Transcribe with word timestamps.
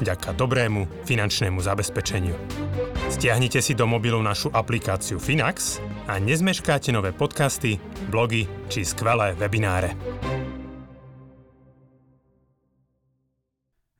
vďaka 0.00 0.34
dobrému 0.34 1.06
finančnému 1.06 1.60
zabezpečeniu. 1.62 2.34
Stiahnite 3.12 3.62
si 3.62 3.76
do 3.76 3.86
mobilu 3.86 4.18
našu 4.24 4.50
aplikáciu 4.50 5.20
Finax 5.20 5.78
a 6.10 6.18
nezmeškáte 6.18 6.90
nové 6.90 7.14
podcasty, 7.14 7.78
blogy 8.10 8.48
či 8.72 8.82
skvelé 8.82 9.36
webináre. 9.38 9.94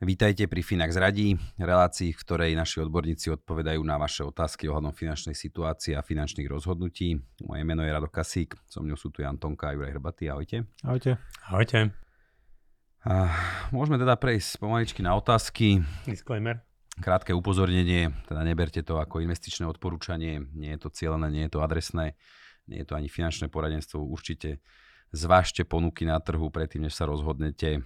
Vítajte 0.04 0.44
pri 0.52 0.60
Finax 0.60 1.00
Radí, 1.00 1.32
relácii, 1.56 2.12
v 2.12 2.20
ktorej 2.20 2.52
naši 2.52 2.84
odborníci 2.84 3.32
odpovedajú 3.40 3.80
na 3.80 3.96
vaše 3.96 4.20
otázky 4.20 4.68
ohľadom 4.68 4.92
finančnej 4.92 5.32
situácie 5.32 5.96
a 5.96 6.04
finančných 6.04 6.44
rozhodnutí. 6.44 7.16
Moje 7.48 7.62
meno 7.64 7.80
je 7.80 7.88
Rado 7.88 8.12
Kasík, 8.12 8.52
so 8.68 8.84
mnou 8.84 9.00
sú 9.00 9.08
tu 9.08 9.24
Jan 9.24 9.40
Tonka 9.40 9.72
a 9.72 9.72
Juraj 9.72 9.96
Hrbatý. 9.96 10.28
Ahojte. 10.28 10.68
Ahojte. 10.84 11.16
Ahojte. 11.48 12.03
A 13.04 13.28
môžeme 13.68 14.00
teda 14.00 14.16
prejsť 14.16 14.60
pomaličky 14.60 15.04
na 15.04 15.12
otázky. 15.12 15.84
Disclaimer. 16.08 16.64
Krátke 16.96 17.36
upozornenie, 17.36 18.14
teda 18.24 18.40
neberte 18.46 18.80
to 18.80 18.96
ako 18.96 19.20
investičné 19.20 19.66
odporúčanie, 19.66 20.46
nie 20.54 20.70
je 20.72 20.78
to 20.78 20.88
cieľené, 20.94 21.28
nie 21.28 21.44
je 21.44 21.58
to 21.58 21.60
adresné, 21.60 22.14
nie 22.70 22.80
je 22.80 22.86
to 22.86 22.94
ani 22.94 23.10
finančné 23.10 23.50
poradenstvo. 23.50 24.00
Určite 24.00 24.62
zvážte 25.10 25.66
ponuky 25.66 26.06
na 26.06 26.16
trhu 26.22 26.48
predtým, 26.48 26.86
než 26.86 26.96
sa 26.96 27.04
rozhodnete 27.04 27.82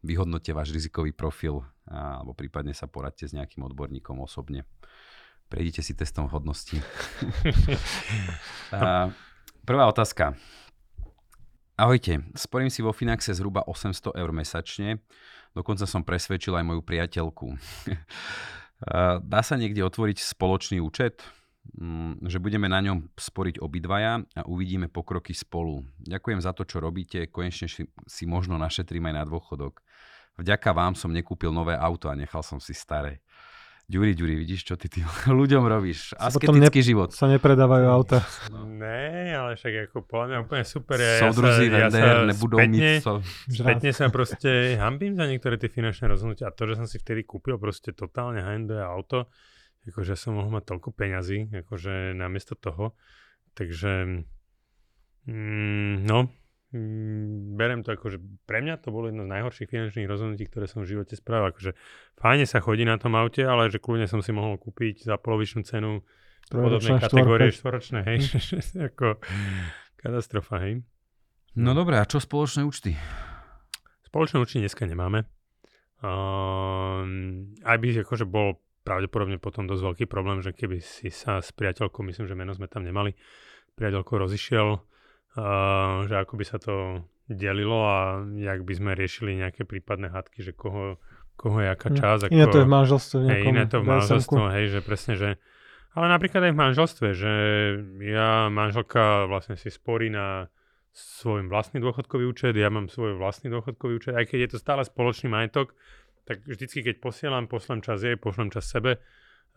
vyhodnote 0.00 0.52
váš 0.52 0.72
rizikový 0.72 1.12
profil 1.12 1.64
alebo 1.88 2.32
prípadne 2.32 2.72
sa 2.72 2.88
poradte 2.88 3.28
s 3.28 3.36
nejakým 3.36 3.64
odborníkom 3.64 4.20
osobne. 4.20 4.64
Prejdite 5.50 5.82
si 5.82 5.98
testom 5.98 6.30
hodnosti. 6.30 6.78
prvá 9.68 9.84
otázka. 9.90 10.38
Ahojte, 11.80 12.20
sporím 12.36 12.68
si 12.68 12.84
vo 12.84 12.92
Finaxe 12.92 13.32
zhruba 13.32 13.64
800 13.64 14.12
eur 14.12 14.36
mesačne, 14.36 15.00
dokonca 15.56 15.88
som 15.88 16.04
presvedčil 16.04 16.52
aj 16.52 16.68
moju 16.68 16.84
priateľku. 16.84 17.56
Dá 19.32 19.40
sa 19.40 19.56
niekde 19.56 19.80
otvoriť 19.80 20.20
spoločný 20.20 20.76
účet? 20.76 21.24
Mm, 21.80 22.28
že 22.28 22.36
budeme 22.36 22.68
na 22.68 22.84
ňom 22.84 23.08
sporiť 23.16 23.64
obidvaja 23.64 24.20
a 24.20 24.42
uvidíme 24.44 24.92
pokroky 24.92 25.32
spolu. 25.32 25.80
Ďakujem 26.04 26.44
za 26.44 26.52
to, 26.52 26.68
čo 26.68 26.84
robíte, 26.84 27.32
konečne 27.32 27.72
si 28.04 28.24
možno 28.28 28.60
našetrím 28.60 29.08
aj 29.08 29.14
na 29.16 29.24
dôchodok. 29.24 29.80
Vďaka 30.36 30.76
vám 30.76 30.92
som 30.92 31.08
nekúpil 31.08 31.48
nové 31.48 31.80
auto 31.80 32.12
a 32.12 32.18
nechal 32.18 32.44
som 32.44 32.60
si 32.60 32.76
staré. 32.76 33.24
Ďuri, 33.90 34.14
Ďuri, 34.14 34.34
vidíš, 34.38 34.70
čo 34.70 34.74
ty 34.78 34.86
tým 34.86 35.02
ľuďom 35.40 35.66
robíš? 35.66 36.14
Asketický 36.14 36.78
ne, 36.78 36.86
život. 36.86 37.10
Sa 37.10 37.26
nepredávajú 37.26 37.86
auta. 37.90 38.22
Ne, 38.54 39.34
ale 39.34 39.58
však 39.58 39.90
ako 39.90 40.06
podľa 40.06 40.26
mňa 40.30 40.38
úplne 40.46 40.62
super. 40.62 41.02
Ja, 41.02 41.26
Soudruzi, 41.26 41.66
ja 41.66 41.90
sa, 41.90 41.98
ja 41.98 42.22
sa 42.22 42.30
nebudú 42.30 42.54
spätne, 42.62 42.90
so... 43.02 43.18
spätne 43.50 43.90
sa 43.90 44.06
proste 44.14 44.78
hambím 44.78 45.18
za 45.18 45.26
niektoré 45.26 45.58
tie 45.58 45.66
finančné 45.66 46.06
rozhodnutia. 46.06 46.48
A 46.48 46.54
to, 46.54 46.70
že 46.70 46.78
som 46.78 46.86
si 46.86 47.02
vtedy 47.02 47.26
kúpil 47.26 47.58
proste 47.58 47.90
totálne 47.90 48.46
handové 48.46 48.86
auto, 48.86 49.26
akože 49.82 50.14
som 50.14 50.38
mohol 50.38 50.54
mať 50.54 50.70
toľko 50.70 50.94
peňazí, 50.94 51.50
akože 51.50 52.14
namiesto 52.14 52.54
toho. 52.54 52.94
Takže, 53.58 54.22
mm, 55.26 56.06
no, 56.06 56.30
mm, 56.74 57.54
berem 57.54 57.80
to 57.82 57.94
ako, 57.94 58.16
že 58.16 58.18
pre 58.46 58.62
mňa 58.62 58.82
to 58.82 58.90
bolo 58.90 59.10
jedno 59.10 59.26
z 59.26 59.32
najhorších 59.34 59.68
finančných 59.70 60.10
rozhodnutí, 60.10 60.44
ktoré 60.50 60.66
som 60.66 60.82
v 60.82 60.96
živote 60.96 61.14
spravil. 61.14 61.50
Akože 61.54 61.74
fajne 62.18 62.46
sa 62.46 62.58
chodí 62.62 62.86
na 62.86 62.98
tom 62.98 63.14
aute, 63.14 63.42
ale 63.42 63.70
že 63.70 63.82
kľudne 63.82 64.10
som 64.10 64.22
si 64.22 64.30
mohol 64.30 64.58
kúpiť 64.58 65.06
za 65.06 65.18
polovičnú 65.18 65.62
cenu 65.66 66.02
podobnej 66.50 66.98
kategórie 66.98 67.54
štvoročné, 67.54 68.02
hej. 68.06 68.18
ako 68.90 69.22
katastrofa, 70.00 70.58
hej. 70.66 70.82
No 71.54 71.74
dobré, 71.74 71.98
a 71.98 72.06
čo 72.06 72.18
spoločné 72.22 72.62
účty? 72.66 72.94
Spoločné 74.06 74.42
účty 74.42 74.58
dneska 74.58 74.86
nemáme. 74.86 75.26
Uh, 76.00 77.04
aj 77.62 77.76
by 77.76 77.86
akože 78.02 78.24
bol 78.24 78.56
pravdepodobne 78.82 79.36
potom 79.36 79.68
dosť 79.68 79.82
veľký 79.84 80.04
problém, 80.08 80.40
že 80.40 80.56
keby 80.56 80.80
si 80.80 81.12
sa 81.12 81.44
s 81.44 81.52
priateľkou, 81.52 82.00
myslím, 82.08 82.26
že 82.26 82.34
meno 82.34 82.56
sme 82.56 82.66
tam 82.66 82.82
nemali, 82.82 83.12
priateľkou 83.76 84.16
rozišiel, 84.16 84.80
uh, 85.36 86.06
že 86.08 86.14
ako 86.16 86.32
by 86.40 86.44
sa 86.46 86.58
to 86.58 87.04
delilo 87.30 87.86
a 87.86 88.26
jak 88.34 88.66
by 88.66 88.72
sme 88.74 88.90
riešili 88.98 89.38
nejaké 89.38 89.62
prípadné 89.62 90.10
hadky, 90.10 90.42
že 90.42 90.50
koho, 90.50 90.98
koho 91.38 91.62
je 91.62 91.68
aká 91.70 91.88
časť. 91.94 92.22
Ako, 92.26 92.34
iné 92.34 92.46
to 92.50 92.58
je 92.62 92.66
v 92.66 92.72
manželstve. 92.74 93.18
Hej, 93.26 93.42
iné 93.46 93.64
to 93.70 93.76
v 93.78 93.86
manželstve, 93.86 94.42
hej, 94.58 94.66
že 94.74 94.80
presne, 94.82 95.14
že 95.14 95.28
ale 95.90 96.06
napríklad 96.06 96.46
aj 96.46 96.52
v 96.54 96.60
manželstve, 96.62 97.08
že 97.18 97.32
ja, 98.06 98.46
manželka 98.46 99.26
vlastne 99.26 99.58
si 99.58 99.74
sporí 99.74 100.06
na 100.06 100.46
svoj 100.94 101.46
vlastný 101.50 101.82
dôchodkový 101.82 102.30
účet, 102.30 102.54
ja 102.54 102.70
mám 102.70 102.86
svoj 102.86 103.18
vlastný 103.18 103.50
dôchodkový 103.50 103.98
účet, 103.98 104.14
aj 104.14 104.30
keď 104.30 104.38
je 104.46 104.50
to 104.54 104.58
stále 104.62 104.82
spoločný 104.86 105.30
majetok, 105.30 105.74
tak 106.26 106.46
vždycky, 106.46 106.86
keď 106.86 107.02
posielam, 107.02 107.50
pošlem 107.50 107.82
čas 107.82 108.06
jej, 108.06 108.14
pošlem 108.14 108.54
čas 108.54 108.70
sebe. 108.70 109.02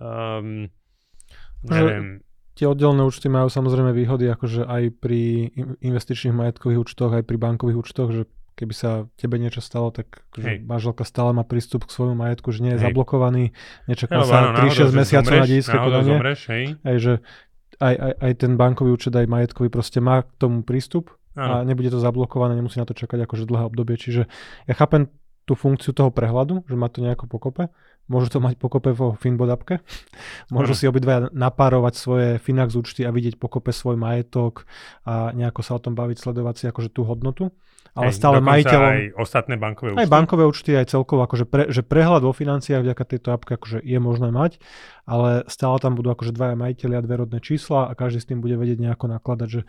Um, 0.01 0.73
neviem. 1.61 2.25
Tie 2.53 2.69
oddelené 2.69 3.02
účty 3.02 3.28
majú 3.34 3.50
samozrejme 3.50 3.91
výhody, 3.97 4.30
akože 4.30 4.69
aj 4.69 4.84
pri 5.02 5.50
investičných 5.81 6.38
majetkových 6.38 6.86
účtoch, 6.86 7.12
aj 7.18 7.25
pri 7.25 7.38
bankových 7.41 7.81
účtoch, 7.81 8.09
že 8.14 8.24
keby 8.53 8.74
sa 8.78 9.09
tebe 9.18 9.41
niečo 9.41 9.66
stalo, 9.66 9.90
tak 9.90 10.22
akože 10.30 10.62
manželka 10.62 11.02
stále 11.02 11.34
má 11.34 11.41
prístup 11.41 11.90
k 11.90 11.94
svojmu 11.97 12.14
majetku, 12.14 12.53
že 12.53 12.62
nie 12.62 12.78
je 12.78 12.80
hej. 12.80 12.86
zablokovaný, 12.94 13.44
nečaká 13.90 14.22
sa 14.22 14.53
3-6 14.53 14.94
mesiacov 14.94 15.34
na 15.34 15.46
dedické 15.50 15.78
konanie. 15.78 16.18
hej. 16.53 16.64
Hej, 16.86 16.97
že 17.02 17.14
aj, 17.81 17.96
aj, 17.97 18.14
aj 18.22 18.31
ten 18.38 18.52
bankový 18.53 18.94
účet, 18.94 19.14
aj 19.18 19.25
majetkový 19.25 19.74
proste 19.74 19.97
má 19.97 20.22
k 20.22 20.30
tomu 20.38 20.62
prístup 20.62 21.09
ano. 21.34 21.66
a 21.66 21.66
nebude 21.66 21.90
to 21.90 21.97
zablokované, 21.97 22.53
nemusí 22.53 22.78
na 22.78 22.85
to 22.85 22.94
čakať 22.94 23.25
akože 23.25 23.50
dlhé 23.50 23.66
obdobie. 23.66 23.97
Čiže 23.97 24.30
ja 24.70 24.74
chápem 24.78 25.09
tú 25.43 25.53
funkciu 25.59 25.91
toho 25.91 26.09
prehľadu, 26.09 26.63
že 26.67 26.75
má 26.79 26.87
to 26.87 27.03
nejako 27.03 27.27
pokope. 27.27 27.67
Môžu 28.11 28.35
to 28.35 28.39
mať 28.43 28.59
pokope 28.59 28.91
vo 28.91 29.15
Finbot 29.15 29.47
appke. 29.47 29.79
Môžu 30.53 30.75
si 30.75 30.87
obidvaja 30.87 31.31
napárovať 31.31 31.93
svoje 31.95 32.27
Finax 32.39 32.75
účty 32.75 33.07
a 33.07 33.11
vidieť 33.11 33.39
pokope 33.39 33.71
svoj 33.71 33.95
majetok 33.95 34.67
a 35.07 35.31
nejako 35.31 35.61
sa 35.63 35.75
o 35.75 35.83
tom 35.83 35.95
baviť, 35.95 36.17
sledovať 36.19 36.55
si 36.59 36.65
akože 36.67 36.89
tú 36.91 37.07
hodnotu. 37.07 37.51
Ale 37.93 38.09
Hej, 38.09 38.17
stále 38.17 38.41
majiteľom... 38.41 38.89
aj 38.89 39.01
ostatné 39.21 39.55
bankové 39.59 39.93
účty. 39.93 40.01
Aj 40.01 40.09
bankové 40.09 40.43
účty, 40.49 40.71
aj 40.73 40.87
celkovo, 40.89 41.21
akože 41.29 41.45
pre, 41.45 41.63
že 41.69 41.85
prehľad 41.85 42.25
vo 42.25 42.33
financiách 42.33 42.81
vďaka 42.81 43.03
tejto 43.05 43.29
appke 43.37 43.53
akože 43.53 43.85
je 43.85 43.99
možné 44.01 44.33
mať, 44.33 44.57
ale 45.05 45.45
stále 45.45 45.77
tam 45.77 45.93
budú 45.93 46.09
akože 46.09 46.33
dvaja 46.33 46.57
majiteľi 46.57 46.93
a 46.97 47.05
dve 47.05 47.15
rodné 47.21 47.39
čísla 47.43 47.91
a 47.91 47.93
každý 47.93 48.25
s 48.25 48.27
tým 48.33 48.41
bude 48.41 48.57
vedieť 48.57 48.81
nejako 48.81 49.13
nakladať, 49.13 49.47
že 49.47 49.61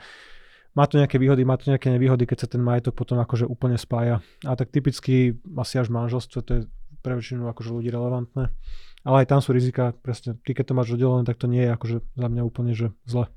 má 0.74 0.84
to 0.90 0.98
nejaké 0.98 1.22
výhody, 1.22 1.46
má 1.46 1.54
to 1.54 1.70
nejaké 1.70 1.90
nevýhody, 1.90 2.26
keď 2.26 2.46
sa 2.46 2.48
ten 2.50 2.62
majetok 2.62 2.98
potom 2.98 3.22
akože 3.22 3.46
úplne 3.46 3.78
spája. 3.78 4.20
A 4.42 4.58
tak 4.58 4.74
typicky 4.74 5.38
asi 5.54 5.78
až 5.78 5.88
manželstvo, 5.94 6.38
to 6.42 6.50
je 6.50 6.60
pre 7.00 7.14
väčšinu 7.14 7.46
akože 7.46 7.70
ľudí 7.70 7.94
relevantné. 7.94 8.50
Ale 9.04 9.16
aj 9.22 9.30
tam 9.30 9.40
sú 9.44 9.54
rizika, 9.54 9.94
presne, 9.94 10.34
ty 10.42 10.56
keď 10.56 10.72
to 10.72 10.76
máš 10.76 10.96
oddelené, 10.96 11.22
tak 11.28 11.38
to 11.38 11.46
nie 11.46 11.62
je 11.62 11.70
akože 11.70 11.96
za 12.16 12.28
mňa 12.28 12.42
úplne 12.42 12.72
že 12.74 12.90
zle. 13.06 13.30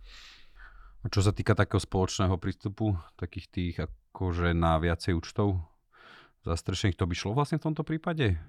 A 1.04 1.08
čo 1.14 1.22
sa 1.22 1.36
týka 1.36 1.54
takého 1.54 1.78
spoločného 1.78 2.36
prístupu, 2.42 2.98
takých 3.20 3.48
tých 3.52 3.76
akože 3.86 4.58
na 4.58 4.82
viacej 4.82 5.14
účtov 5.14 5.62
zastrešených, 6.48 6.98
to 6.98 7.06
by 7.06 7.14
šlo 7.14 7.32
vlastne 7.38 7.62
v 7.62 7.66
tomto 7.70 7.84
prípade? 7.86 8.40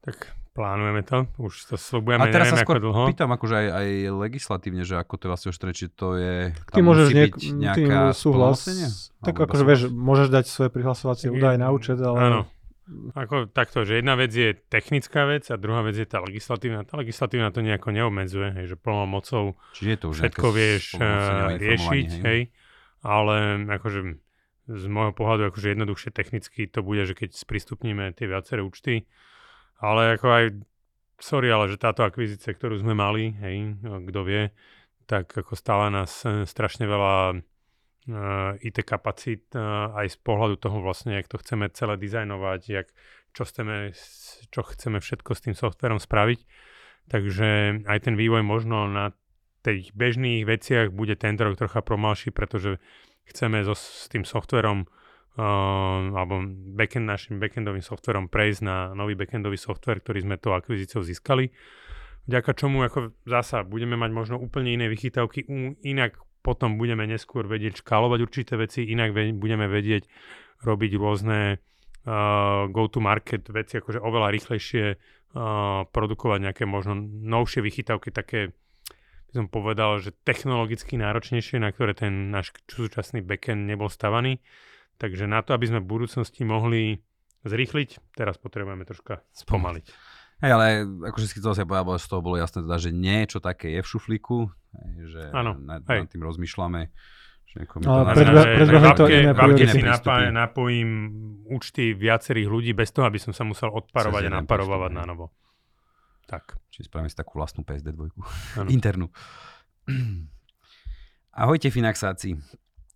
Tak 0.00 0.40
plánujeme 0.50 1.02
to, 1.06 1.18
už 1.38 1.52
to 1.70 1.76
slúbujeme, 1.78 2.26
A 2.26 2.32
teraz 2.32 2.50
neviem, 2.50 2.58
sa 2.58 2.66
skôr 2.66 2.76
ako 2.82 2.84
dlho. 2.90 3.02
pýtam 3.08 3.30
akože 3.30 3.54
aj, 3.54 3.66
aj 3.70 3.88
legislatívne, 4.18 4.82
že 4.82 4.94
ako 4.98 5.14
to 5.16 5.22
je 5.24 5.30
vlastne 5.30 5.48
oštrené, 5.54 5.72
či 5.72 5.86
to 5.88 6.08
je, 6.18 6.34
Ty 6.52 6.80
môžeš 6.82 7.06
musí 7.06 7.14
niek- 7.16 7.36
byť 7.38 7.42
nejaká 7.54 8.00
súhlas, 8.12 8.58
tak 9.22 9.34
akože 9.38 9.64
vieš, 9.64 9.80
môžeš 9.88 10.28
dať 10.28 10.44
svoje 10.50 10.70
prihlasovacie 10.74 11.30
údaje 11.30 11.56
na 11.56 11.70
účet, 11.70 11.96
ale... 12.02 12.18
Áno. 12.18 12.40
Ako 13.14 13.46
takto, 13.46 13.86
že 13.86 14.02
jedna 14.02 14.18
vec 14.18 14.34
je 14.34 14.50
technická 14.66 15.22
vec 15.22 15.46
a 15.46 15.54
druhá 15.54 15.86
vec 15.86 15.94
je 15.94 16.02
tá 16.10 16.18
legislatívna. 16.18 16.82
Tá 16.82 16.98
legislatívna 16.98 17.54
to 17.54 17.62
nejako 17.62 17.94
neobmedzuje, 17.94 18.50
hej, 18.50 18.74
že 18.74 18.74
plnou 18.74 19.06
mocou 19.06 19.54
Čiže 19.78 20.02
to 20.02 20.06
už 20.10 20.16
všetko 20.18 20.46
vieš 20.50 20.98
uh, 20.98 21.54
riešiť, 21.54 22.08
hej. 22.18 22.22
hej. 22.26 22.40
Ale 23.06 23.62
akože 23.70 24.18
z 24.74 24.84
môjho 24.90 25.14
pohľadu 25.14 25.54
akože 25.54 25.70
jednoduchšie 25.70 26.10
technicky 26.10 26.66
to 26.66 26.82
bude, 26.82 27.06
že 27.06 27.14
keď 27.14 27.38
sprístupníme 27.38 28.10
tie 28.10 28.26
viaceré 28.26 28.66
účty, 28.66 29.06
ale 29.80 30.20
ako 30.20 30.26
aj, 30.28 30.44
sorry, 31.16 31.48
ale 31.48 31.72
že 31.72 31.80
táto 31.80 32.04
akvizícia, 32.04 32.52
ktorú 32.52 32.80
sme 32.80 32.92
mali, 32.92 33.32
hej, 33.40 33.80
kto 33.80 34.20
vie, 34.22 34.52
tak 35.08 35.32
ako 35.32 35.58
stále 35.58 35.90
nás 35.90 36.22
e, 36.22 36.46
strašne 36.46 36.86
veľa 36.86 37.34
uh, 37.34 38.62
e, 38.62 38.70
IT 38.70 38.86
kapacít 38.86 39.50
uh, 39.58 39.90
aj 39.98 40.14
z 40.14 40.18
pohľadu 40.22 40.54
toho 40.62 40.78
vlastne, 40.78 41.18
jak 41.18 41.26
to 41.26 41.42
chceme 41.42 41.66
celé 41.74 41.98
dizajnovať, 41.98 42.60
jak, 42.70 42.86
čo, 43.34 43.42
chceme, 43.42 43.90
čo 44.54 44.60
chceme 44.62 45.02
všetko 45.02 45.30
s 45.34 45.40
tým 45.42 45.54
softverom 45.58 45.98
spraviť. 45.98 46.46
Takže 47.10 47.82
aj 47.90 47.98
ten 48.06 48.14
vývoj 48.14 48.46
možno 48.46 48.86
na 48.86 49.10
tých 49.66 49.90
bežných 49.98 50.46
veciach 50.46 50.94
bude 50.94 51.18
tento 51.18 51.42
rok 51.42 51.58
trocha 51.58 51.82
pomalší, 51.82 52.30
pretože 52.30 52.78
chceme 53.26 53.66
so, 53.66 53.74
s 53.74 54.06
tým 54.06 54.22
softverom 54.22 54.86
uh, 55.36 56.10
alebo 56.16 56.42
backend, 56.74 57.06
našim 57.06 57.38
backendovým 57.38 57.84
softverom 57.84 58.26
prejsť 58.26 58.60
na 58.64 58.76
nový 58.96 59.14
backendový 59.14 59.60
software, 59.60 60.02
ktorý 60.02 60.24
sme 60.24 60.40
tou 60.40 60.56
akvizíciou 60.56 61.04
získali. 61.04 61.52
Vďaka 62.26 62.50
čomu 62.54 62.86
ako 62.86 63.14
zasa 63.26 63.66
budeme 63.66 63.98
mať 63.98 64.10
možno 64.14 64.36
úplne 64.38 64.74
iné 64.74 64.86
vychytávky, 64.86 65.46
inak 65.82 66.20
potom 66.40 66.80
budeme 66.80 67.04
neskôr 67.04 67.44
vedieť 67.44 67.84
škálovať 67.84 68.18
určité 68.24 68.54
veci, 68.56 68.86
inak 68.88 69.12
budeme 69.36 69.68
vedieť 69.68 70.08
robiť 70.64 70.92
rôzne 70.96 71.56
uh, 71.56 72.68
go-to-market 72.68 73.48
veci, 73.52 73.80
akože 73.80 74.00
oveľa 74.00 74.28
rýchlejšie 74.36 74.84
uh, 74.94 75.84
produkovať 75.88 76.38
nejaké 76.48 76.64
možno 76.68 76.96
novšie 77.02 77.64
vychytávky, 77.64 78.08
také 78.12 78.52
by 79.30 79.32
som 79.32 79.46
povedal, 79.46 80.02
že 80.02 80.10
technologicky 80.26 80.98
náročnejšie, 80.98 81.62
na 81.62 81.70
ktoré 81.70 81.94
ten 81.94 82.34
náš 82.34 82.50
súčasný 82.66 83.22
backend 83.22 83.62
nebol 83.62 83.86
stavaný. 83.86 84.42
Takže 85.00 85.24
na 85.24 85.40
to, 85.40 85.56
aby 85.56 85.64
sme 85.64 85.80
v 85.80 85.88
budúcnosti 85.88 86.44
mohli 86.44 87.00
zrýchliť, 87.48 88.12
teraz 88.12 88.36
potrebujeme 88.36 88.84
troška 88.84 89.24
spomaliť. 89.32 89.86
Hej, 90.44 90.50
ale 90.56 90.64
akože 90.84 91.26
si 91.28 91.40
to 91.40 91.52
sa 91.52 91.64
povedal, 91.64 91.96
z 92.00 92.08
toho 92.08 92.20
bolo 92.20 92.36
jasné 92.36 92.64
teda, 92.64 92.76
že 92.80 92.92
niečo 92.92 93.40
také 93.40 93.76
je 93.76 93.80
v 93.80 93.88
šuflíku, 93.88 94.48
že 95.08 95.32
ano, 95.32 95.56
nad, 95.56 95.84
nad 95.84 96.08
tým 96.08 96.20
rozmýšľame. 96.20 96.92
Ale 97.50 98.14
predbehli 98.14 98.90
to 98.94 99.04
iné 99.10 99.34
priority. 99.34 99.66
si 99.66 99.82
napáj, 99.82 100.30
napojím 100.30 100.90
účty 101.50 101.98
viacerých 101.98 102.46
ľudí 102.46 102.72
bez 102.72 102.94
toho, 102.94 103.10
aby 103.10 103.18
som 103.18 103.34
sa 103.34 103.42
musel 103.42 103.74
odparovať 103.74 104.30
a 104.30 104.40
naparovať 104.40 104.92
na 104.94 105.02
novo. 105.02 105.34
Tak. 106.30 106.62
Čiže 106.70 106.86
spravím 106.86 107.10
si 107.10 107.18
takú 107.18 107.42
vlastnú 107.42 107.66
PSD 107.66 107.90
dvojku. 107.90 108.22
Internú. 108.76 109.10
Ahojte 111.42 111.74
Finaxáci. 111.74 112.38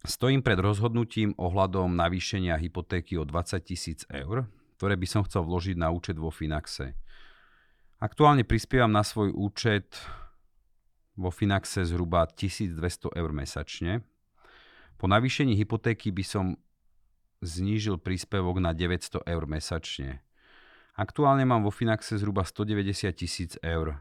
Stojím 0.05 0.45
pred 0.45 0.61
rozhodnutím 0.61 1.33
ohľadom 1.41 1.97
navýšenia 1.97 2.61
hypotéky 2.61 3.17
o 3.17 3.25
20 3.25 3.59
tisíc 3.65 4.05
eur, 4.13 4.45
ktoré 4.77 4.95
by 5.01 5.07
som 5.09 5.25
chcel 5.25 5.49
vložiť 5.49 5.81
na 5.81 5.89
účet 5.89 6.21
vo 6.21 6.29
Finaxe. 6.29 6.93
Aktuálne 7.99 8.45
prispievam 8.45 8.93
na 8.93 9.01
svoj 9.01 9.33
účet 9.33 9.97
vo 11.17 11.33
Finaxe 11.33 11.89
zhruba 11.89 12.29
1200 12.29 13.17
eur 13.17 13.31
mesačne 13.33 14.05
po 15.05 15.11
navýšení 15.11 15.59
hypotéky 15.59 16.15
by 16.15 16.25
som 16.25 16.45
znížil 17.45 18.01
príspevok 18.01 18.63
na 18.63 18.73
900 18.73 19.27
eur 19.27 19.45
mesačne. 19.45 20.23
Aktuálne 20.95 21.43
mám 21.45 21.67
vo 21.67 21.75
Finaxe 21.75 22.17
zhruba 22.17 22.47
190 22.47 23.11
tisíc 23.13 23.59
eur. 23.61 24.01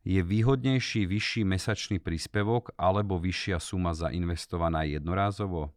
Je 0.00 0.24
výhodnejší 0.24 1.04
vyšší 1.04 1.44
mesačný 1.44 2.00
príspevok 2.00 2.72
alebo 2.80 3.20
vyššia 3.20 3.60
suma 3.60 3.92
zainvestovaná 3.92 4.88
jednorázovo? 4.88 5.76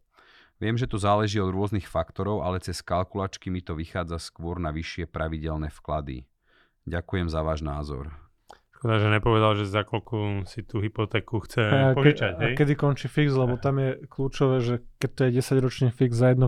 Viem, 0.56 0.80
že 0.80 0.88
to 0.88 0.96
záleží 0.96 1.36
od 1.44 1.52
rôznych 1.52 1.84
faktorov, 1.84 2.40
ale 2.40 2.56
cez 2.62 2.80
kalkulačky 2.80 3.52
mi 3.52 3.60
to 3.60 3.76
vychádza 3.76 4.16
skôr 4.16 4.56
na 4.56 4.72
vyššie 4.72 5.04
pravidelné 5.12 5.68
vklady. 5.68 6.24
Ďakujem 6.88 7.28
za 7.28 7.44
váš 7.44 7.60
názor. 7.60 8.16
Škoda, 8.80 9.00
že 9.00 9.08
nepovedal, 9.12 9.52
že 9.60 9.68
za 9.68 9.84
koľko 9.84 10.44
si 10.48 10.60
tú 10.64 10.80
hypotéku 10.80 11.40
chce 11.44 11.60
a 11.68 11.96
požičať. 11.96 12.32
Ke, 12.36 12.44
a 12.44 12.56
kedy 12.56 12.72
končí 12.80 13.08
fix, 13.08 13.32
lebo 13.32 13.56
tam 13.60 13.80
je 13.80 14.08
kľúčové, 14.08 14.56
že 14.60 14.74
keď 15.00 15.10
to 15.12 15.20
je 15.24 15.30
10-ročný 15.40 15.88
fix 15.92 16.16
za 16.16 16.32
1%, 16.32 16.40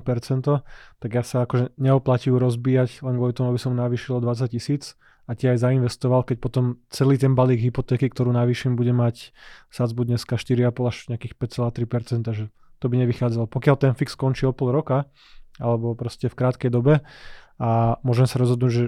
tak 1.01 1.11
ja 1.13 1.25
sa 1.25 1.45
akože 1.45 1.77
neoplatí 1.77 2.33
ju 2.33 2.37
rozbíjať 2.37 3.05
len 3.05 3.21
kvôli 3.21 3.37
tomu, 3.37 3.53
aby 3.53 3.61
som 3.61 3.73
navýšil 3.73 4.21
20 4.21 4.53
tisíc 4.53 4.97
a 5.27 5.35
ti 5.35 5.51
aj 5.51 5.59
zainvestoval, 5.59 6.23
keď 6.23 6.37
potom 6.39 6.65
celý 6.89 7.19
ten 7.19 7.35
balík 7.35 7.59
hypotéky, 7.59 8.07
ktorú 8.07 8.31
navýšim, 8.31 8.79
bude 8.79 8.95
mať 8.95 9.35
sadzbu 9.75 10.07
dneska 10.07 10.39
4,5 10.39 10.71
až 10.87 10.97
nejakých 11.11 11.35
5,3%, 11.35 12.31
že 12.31 12.45
to 12.79 12.87
by 12.87 12.95
nevychádzalo. 13.03 13.51
Pokiaľ 13.51 13.77
ten 13.77 13.93
fix 13.99 14.15
končí 14.15 14.47
o 14.47 14.55
pol 14.55 14.71
roka, 14.71 15.11
alebo 15.59 15.99
proste 15.99 16.31
v 16.31 16.39
krátkej 16.39 16.71
dobe 16.71 17.03
a 17.59 17.99
môžem 18.07 18.29
sa 18.31 18.39
rozhodnúť, 18.39 18.71
že 18.71 18.85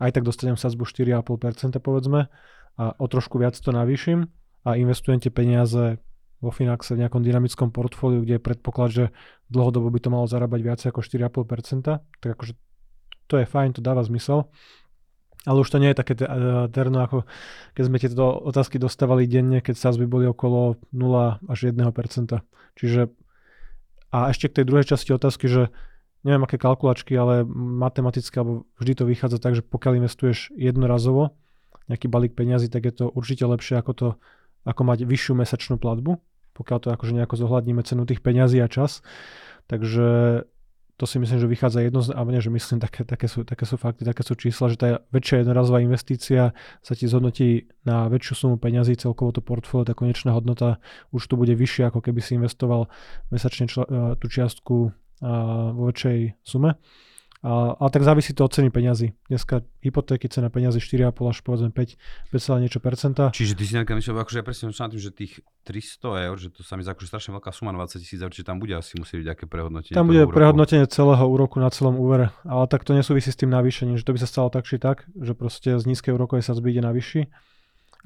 aj 0.00 0.10
tak 0.16 0.24
dostanem 0.24 0.56
sadzbu 0.56 0.88
4,5% 0.88 1.76
povedzme, 1.78 2.32
a 2.80 2.96
o 2.96 3.04
trošku 3.04 3.36
viac 3.36 3.52
to 3.52 3.68
navýšim 3.68 4.32
a 4.64 4.80
investujem 4.80 5.20
tie 5.20 5.28
peniaze 5.28 6.00
vo 6.42 6.50
Finaxe 6.50 6.96
v 6.96 7.04
nejakom 7.04 7.22
dynamickom 7.22 7.70
portfóliu, 7.70 8.24
kde 8.24 8.40
je 8.40 8.42
predpoklad, 8.42 8.90
že 8.90 9.04
dlhodobo 9.52 9.92
by 9.92 10.00
to 10.02 10.08
malo 10.10 10.26
zarábať 10.26 10.60
viac 10.64 10.80
ako 10.82 11.04
4,5%, 11.04 11.84
tak 12.00 12.28
akože 12.34 12.56
to 13.30 13.34
je 13.38 13.46
fajn, 13.46 13.78
to 13.78 13.80
dáva 13.84 14.02
zmysel. 14.02 14.50
Ale 15.42 15.58
už 15.58 15.74
to 15.74 15.82
nie 15.82 15.90
je 15.90 15.98
také 15.98 16.14
terno, 16.70 17.02
ako 17.02 17.26
keď 17.74 17.82
sme 17.82 17.98
tieto 17.98 18.30
otázky 18.46 18.78
dostávali 18.78 19.26
denne, 19.26 19.58
keď 19.58 19.74
sa 19.74 19.90
by 19.90 20.06
boli 20.06 20.30
okolo 20.30 20.78
0 20.94 21.42
až 21.50 21.58
1%. 21.74 21.82
Čiže 22.78 23.10
a 24.12 24.28
ešte 24.28 24.46
k 24.52 24.62
tej 24.62 24.64
druhej 24.68 24.86
časti 24.86 25.10
otázky, 25.16 25.48
že 25.48 25.72
neviem 26.22 26.44
aké 26.46 26.60
kalkulačky, 26.60 27.16
ale 27.18 27.42
matematicky, 27.58 28.38
alebo 28.38 28.68
vždy 28.78 28.92
to 28.94 29.04
vychádza 29.08 29.42
tak, 29.42 29.58
že 29.58 29.66
pokiaľ 29.66 30.04
investuješ 30.04 30.54
jednorazovo, 30.54 31.34
nejaký 31.90 32.06
balík 32.06 32.38
peňazí, 32.38 32.70
tak 32.70 32.86
je 32.86 32.94
to 32.94 33.04
určite 33.10 33.42
lepšie 33.42 33.74
ako 33.80 33.92
to, 33.96 34.08
ako 34.62 34.82
mať 34.86 35.02
vyššiu 35.02 35.34
mesačnú 35.34 35.80
platbu, 35.82 36.22
pokiaľ 36.54 36.78
to 36.78 36.88
akože 36.94 37.12
nejako 37.18 37.34
zohľadníme 37.34 37.82
cenu 37.82 38.06
tých 38.06 38.22
peňazí 38.22 38.62
a 38.62 38.70
čas. 38.70 39.02
Takže 39.66 40.44
to 41.02 41.10
si 41.10 41.18
myslím, 41.18 41.42
že 41.42 41.50
vychádza 41.50 41.82
jedno, 41.82 41.98
alebo 42.14 42.30
nie, 42.30 42.38
že 42.38 42.46
myslím, 42.46 42.78
také, 42.78 43.02
také, 43.02 43.26
sú, 43.26 43.42
také 43.42 43.66
sú 43.66 43.74
fakty, 43.74 44.06
také 44.06 44.22
sú 44.22 44.38
čísla, 44.38 44.70
že 44.70 44.78
tá 44.78 44.86
väčšia 45.10 45.42
jednorazová 45.42 45.82
investícia 45.82 46.54
sa 46.78 46.94
ti 46.94 47.10
zhodnotí 47.10 47.66
na 47.82 48.06
väčšiu 48.06 48.34
sumu 48.38 48.54
peňazí, 48.54 48.94
celkovo 48.94 49.34
to 49.34 49.42
portfólio, 49.42 49.82
tá 49.82 49.98
konečná 49.98 50.30
hodnota 50.30 50.78
už 51.10 51.26
tu 51.26 51.34
bude 51.34 51.58
vyššia, 51.58 51.90
ako 51.90 52.06
keby 52.06 52.22
si 52.22 52.38
investoval 52.38 52.86
mesačne 53.34 53.66
čl- 53.66 53.90
e, 53.90 54.14
tú 54.14 54.30
čiastku 54.30 54.94
vo 55.74 55.82
väčšej 55.90 56.38
sume. 56.42 56.78
A, 57.42 57.74
ale 57.74 57.90
tak 57.90 58.06
závisí 58.06 58.30
to 58.38 58.46
od 58.46 58.54
ceny 58.54 58.70
peňazí. 58.70 59.18
Dneska 59.26 59.66
hypotéky, 59.82 60.30
cena 60.30 60.46
peňazí 60.46 60.78
4,5 60.78 61.10
až 61.26 61.38
povedzme 61.42 61.74
5, 61.74 61.98
5, 62.30 62.62
niečo 62.62 62.78
percenta. 62.78 63.34
Čiže 63.34 63.58
ty 63.58 63.66
si 63.66 63.74
nejaká 63.74 63.98
myšľal, 63.98 64.22
akože 64.22 64.38
ja 64.38 64.46
presne 64.46 64.70
na 64.70 64.86
tým, 64.86 65.02
že 65.02 65.10
tých 65.10 65.42
300 65.66 66.30
eur, 66.30 66.36
že 66.38 66.54
to 66.54 66.62
sa 66.62 66.78
mi 66.78 66.86
akože 66.86 67.10
strašne 67.10 67.34
veľká 67.34 67.50
suma, 67.50 67.74
20 67.74 67.98
tisíc 67.98 68.22
eur, 68.22 68.30
čiže 68.30 68.46
tam 68.46 68.62
bude 68.62 68.78
asi 68.78 68.94
musieť 68.94 69.16
byť 69.18 69.26
nejaké 69.26 69.44
prehodnotenie. 69.50 69.98
Tam 69.98 70.06
bude 70.06 70.22
úroku. 70.22 70.38
prehodnotenie 70.38 70.86
celého 70.86 71.24
úroku 71.26 71.58
na 71.58 71.74
celom 71.74 71.98
úvere, 71.98 72.30
ale 72.46 72.70
tak 72.70 72.86
to 72.86 72.94
nesúvisí 72.94 73.34
s 73.34 73.38
tým 73.38 73.50
navýšením, 73.50 73.98
že 73.98 74.06
to 74.06 74.14
by 74.14 74.22
sa 74.22 74.30
stalo 74.30 74.46
tak 74.46 74.62
či 74.62 74.78
tak, 74.78 75.10
že 75.18 75.34
proste 75.34 75.74
z 75.74 75.82
nízkej 75.82 76.14
úrokovej 76.14 76.46
sa 76.46 76.54
zbyde 76.54 76.78
na 76.78 76.94
vyšší. 76.94 77.26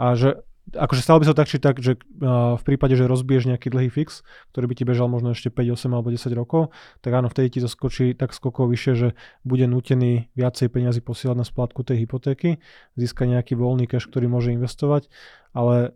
A 0.00 0.16
že 0.16 0.40
akože 0.74 1.02
stalo 1.04 1.22
by 1.22 1.30
sa 1.30 1.36
tak 1.38 1.46
či 1.46 1.62
tak, 1.62 1.78
že 1.78 1.94
v 2.26 2.62
prípade, 2.66 2.98
že 2.98 3.06
rozbiješ 3.06 3.54
nejaký 3.54 3.70
dlhý 3.70 3.86
fix, 3.86 4.26
ktorý 4.50 4.66
by 4.66 4.74
ti 4.74 4.84
bežal 4.88 5.06
možno 5.06 5.30
ešte 5.30 5.46
5, 5.52 5.78
8 5.78 5.94
alebo 5.94 6.10
10 6.10 6.26
rokov, 6.34 6.74
tak 7.06 7.14
áno, 7.14 7.30
vtedy 7.30 7.58
ti 7.58 7.60
to 7.62 7.70
skočí 7.70 8.18
tak 8.18 8.34
skokov 8.34 8.66
vyššie, 8.74 8.92
že 8.98 9.08
bude 9.46 9.62
nutený 9.70 10.34
viacej 10.34 10.66
peniazy 10.74 10.98
posielať 11.06 11.36
na 11.38 11.46
splátku 11.46 11.86
tej 11.86 12.02
hypotéky, 12.02 12.58
získa 12.98 13.30
nejaký 13.30 13.54
voľný 13.54 13.86
cash, 13.86 14.10
ktorý 14.10 14.26
môže 14.26 14.50
investovať, 14.50 15.06
ale 15.54 15.94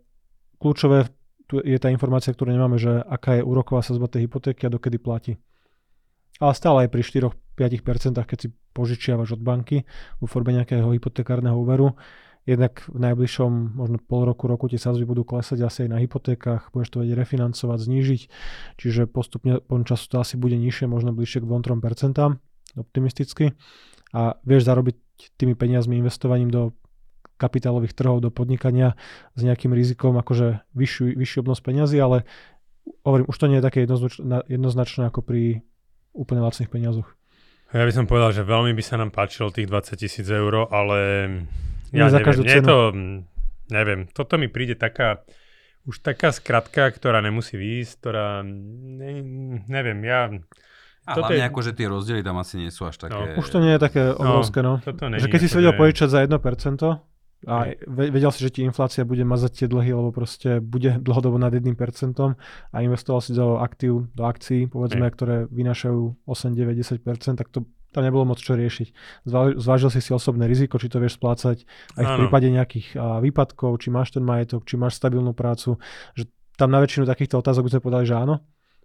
kľúčové 0.63 1.11
tu 1.51 1.59
je 1.59 1.75
tá 1.75 1.91
informácia, 1.91 2.31
ktorú 2.31 2.55
nemáme, 2.55 2.79
že 2.79 3.03
aká 3.03 3.35
je 3.35 3.43
úroková 3.43 3.83
sazba 3.83 4.07
tej 4.07 4.31
hypotéky 4.31 4.63
a 4.63 4.71
dokedy 4.71 4.95
platí. 4.95 5.35
Ale 6.39 6.55
stále 6.55 6.87
aj 6.87 6.95
pri 6.95 7.03
4-5%, 7.59 8.15
keď 8.15 8.37
si 8.39 8.47
požičiavaš 8.71 9.35
od 9.35 9.43
banky 9.43 9.83
vo 10.23 10.31
forme 10.31 10.55
nejakého 10.55 10.95
hypotekárneho 10.95 11.59
úveru, 11.59 11.99
Jednak 12.41 12.89
v 12.89 12.97
najbližšom 12.97 13.77
možno 13.77 14.01
pol 14.01 14.25
roku, 14.25 14.49
roku 14.49 14.65
tie 14.65 14.81
sazby 14.81 15.05
budú 15.05 15.21
klesať 15.21 15.61
asi 15.61 15.85
aj 15.85 15.89
na 15.93 16.01
hypotékach, 16.01 16.73
budeš 16.73 16.89
to 16.89 17.05
vedieť 17.05 17.21
refinancovať, 17.21 17.79
znížiť, 17.85 18.21
čiže 18.81 19.05
postupne 19.05 19.61
po 19.61 19.77
času 19.85 20.05
to 20.09 20.17
asi 20.17 20.41
bude 20.41 20.57
nižšie, 20.57 20.89
možno 20.89 21.13
bližšie 21.13 21.45
k 21.45 21.45
2-3% 21.45 22.17
optimisticky 22.81 23.53
a 24.09 24.41
vieš 24.41 24.65
zarobiť 24.65 24.97
tými 25.37 25.53
peniazmi 25.53 26.01
investovaním 26.01 26.49
do 26.49 26.73
kapitálových 27.37 27.93
trhov, 27.93 28.21
do 28.21 28.33
podnikania 28.33 28.97
s 29.37 29.41
nejakým 29.41 29.73
rizikom 29.73 30.17
akože 30.17 30.65
vyšší, 30.73 31.17
vyšší 31.17 31.37
obnos 31.41 31.61
peňazí, 31.61 31.97
ale 31.97 32.25
hovorím, 33.05 33.29
už 33.29 33.37
to 33.37 33.49
nie 33.49 33.57
je 33.61 33.65
také 33.65 33.85
jednoznačné, 33.85 34.45
jednoznačné 34.49 35.03
ako 35.09 35.21
pri 35.25 35.61
úplne 36.13 36.41
lacných 36.41 36.69
peniazoch. 36.69 37.09
Ja 37.71 37.87
by 37.87 37.93
som 37.95 38.05
povedal, 38.05 38.35
že 38.35 38.43
veľmi 38.43 38.75
by 38.75 38.83
sa 38.83 38.99
nám 38.99 39.15
páčilo 39.15 39.47
tých 39.47 39.69
20 39.69 39.95
tisíc 39.95 40.27
eur, 40.27 40.67
ale 40.69 40.99
ja 41.91 42.07
za 42.07 42.19
neviem, 42.19 42.27
každú 42.27 42.43
cenu. 42.47 42.65
to, 42.67 42.77
mm, 42.95 43.17
neviem, 43.71 44.01
toto 44.11 44.33
mi 44.39 44.47
príde 44.47 44.75
taká, 44.79 45.23
už 45.83 45.99
taká 45.99 46.31
skratka, 46.31 46.87
ktorá 46.91 47.19
nemusí 47.19 47.59
výjsť, 47.59 47.93
ktorá, 47.99 48.43
ne, 48.43 49.11
neviem, 49.67 49.99
ja... 50.07 50.31
A 51.01 51.17
toto 51.17 51.33
hlavne 51.33 51.41
je... 51.41 51.49
ako, 51.49 51.59
že 51.65 51.71
tie 51.73 51.87
rozdiely 51.89 52.21
tam 52.21 52.37
asi 52.37 52.61
nie 52.61 52.69
sú 52.69 52.85
až 52.85 53.01
také... 53.01 53.17
No, 53.17 53.41
už 53.41 53.47
to 53.49 53.57
nie 53.57 53.73
je 53.73 53.81
také 53.81 54.13
no, 54.13 54.21
obrovské, 54.21 54.61
no. 54.61 54.77
no. 54.77 55.17
Že 55.17 55.27
keď 55.33 55.39
si 55.41 55.49
si 55.49 55.57
vedel 55.57 55.73
požičať 55.73 56.07
za 56.13 56.19
1% 56.21 56.37
a 57.49 57.73
vedel 57.89 58.29
si, 58.29 58.45
že 58.45 58.53
ti 58.53 58.61
inflácia 58.61 59.01
bude 59.01 59.25
mazať 59.25 59.65
tie 59.65 59.67
dlhy, 59.67 59.97
lebo 59.97 60.13
proste 60.13 60.61
bude 60.61 61.01
dlhodobo 61.01 61.41
nad 61.41 61.49
1% 61.49 61.73
a 62.69 62.77
investoval 62.85 63.21
si 63.25 63.33
do 63.33 63.57
aktív, 63.57 64.13
do 64.13 64.29
akcií, 64.29 64.69
povedzme, 64.69 65.09
Hej. 65.09 65.13
ktoré 65.17 65.35
vynášajú 65.49 66.21
8, 66.29 66.53
9, 66.53 67.01
10%, 67.01 67.41
tak 67.41 67.49
to 67.49 67.65
tam 67.91 68.07
nebolo 68.07 68.23
moc 68.23 68.39
čo 68.39 68.55
riešiť. 68.55 68.87
Zvážil 69.59 69.91
si 69.91 69.99
si 69.99 70.15
osobné 70.15 70.47
riziko, 70.47 70.79
či 70.79 70.87
to 70.87 71.03
vieš 71.03 71.19
splácať 71.19 71.67
aj 71.99 72.03
v 72.07 72.13
prípade 72.23 72.47
nejakých 72.47 72.95
výpadkov, 72.95 73.83
či 73.83 73.91
máš 73.91 74.15
ten 74.15 74.23
majetok, 74.23 74.63
či 74.63 74.79
máš 74.79 74.95
stabilnú 74.95 75.35
prácu, 75.35 75.75
že 76.15 76.31
tam 76.55 76.71
na 76.71 76.79
väčšinu 76.79 77.03
takýchto 77.03 77.43
otázok 77.43 77.67
by 77.67 77.71
sme 77.75 77.83
povedali, 77.83 78.05
že 78.07 78.15
áno, 78.15 78.35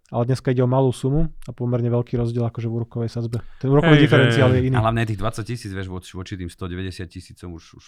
ale 0.06 0.22
dneska 0.22 0.54
ide 0.54 0.62
o 0.62 0.70
malú 0.70 0.94
sumu 0.94 1.34
a 1.46 1.50
pomerne 1.50 1.90
veľký 1.90 2.14
rozdiel 2.14 2.46
akože 2.46 2.70
v 2.70 2.75
úrokovej 2.78 3.10
sadzbe. 3.10 3.42
Ten 3.58 3.75
úrokový 3.75 3.98
hey, 3.98 4.04
diferenciál 4.06 4.54
je 4.54 4.70
iný. 4.70 4.78
A 4.78 4.86
hlavne 4.86 5.02
tých 5.02 5.18
20 5.18 5.42
tisíc, 5.42 5.70
vieš, 5.75 5.90
voči, 5.90 6.14
voči 6.14 6.38
tým 6.38 6.46
190 6.46 7.10
tisícom 7.10 7.50
už, 7.58 7.64
už... 7.75 7.84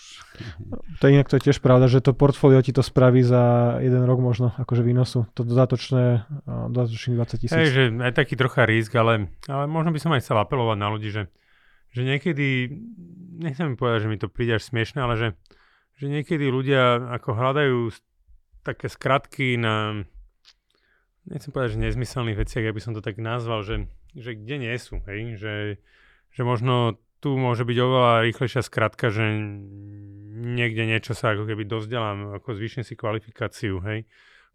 To 0.99 1.03
je 1.07 1.11
inak 1.15 1.31
to 1.31 1.39
je 1.39 1.47
tiež 1.47 1.63
pravda, 1.63 1.87
že 1.87 2.03
to 2.03 2.19
portfólio 2.19 2.59
ti 2.59 2.75
to 2.75 2.83
spraví 2.83 3.23
za 3.23 3.79
jeden 3.79 4.03
rok 4.03 4.19
možno, 4.19 4.51
akože 4.59 4.83
výnosu. 4.83 5.31
To 5.39 5.47
dodatočné, 5.47 6.27
dodatočných 6.75 7.17
20 7.23 7.39
tisíc. 7.39 7.55
Hej, 7.55 7.71
že 7.71 7.83
aj 8.03 8.13
taký 8.19 8.35
trocha 8.35 8.67
risk, 8.67 8.99
ale, 8.99 9.31
ale 9.47 9.71
možno 9.71 9.95
by 9.95 10.01
som 10.03 10.11
aj 10.11 10.27
chcel 10.27 10.43
apelovať 10.43 10.75
na 10.75 10.91
ľudí, 10.91 11.15
že, 11.15 11.31
že 11.95 12.03
niekedy, 12.03 12.67
nechcem 13.47 13.79
povedať, 13.79 14.11
že 14.11 14.11
mi 14.11 14.19
to 14.19 14.27
príde 14.27 14.59
až 14.59 14.67
smiešne, 14.67 15.07
ale 15.07 15.15
že, 15.15 15.29
že 15.95 16.11
niekedy 16.11 16.51
ľudia 16.51 17.15
ako 17.15 17.31
hľadajú 17.31 17.95
také 18.67 18.91
skratky 18.91 19.55
na 19.55 20.03
nechcem 21.29 21.53
povedať, 21.53 21.77
že 21.77 21.85
nezmyselných 21.89 22.41
veciach, 22.41 22.65
aby 22.65 22.81
som 22.81 22.93
to 22.97 23.05
tak 23.05 23.21
nazval, 23.21 23.61
že, 23.63 23.89
že 24.17 24.35
kde 24.35 24.57
nie 24.69 24.75
sú, 24.81 25.01
hej? 25.05 25.37
Že, 25.37 25.55
že 26.33 26.43
možno 26.43 26.97
tu 27.19 27.35
môže 27.35 27.67
byť 27.67 27.79
oveľa 27.79 28.13
rýchlejšia 28.31 28.63
skratka, 28.63 29.11
že 29.11 29.27
niekde 30.39 30.87
niečo 30.87 31.13
sa 31.13 31.35
ako 31.35 31.51
keby 31.51 31.67
dozdelám, 31.67 32.39
ako 32.39 32.55
zvýšim 32.55 32.87
si 32.87 32.95
kvalifikáciu, 32.95 33.83
hej? 33.85 34.07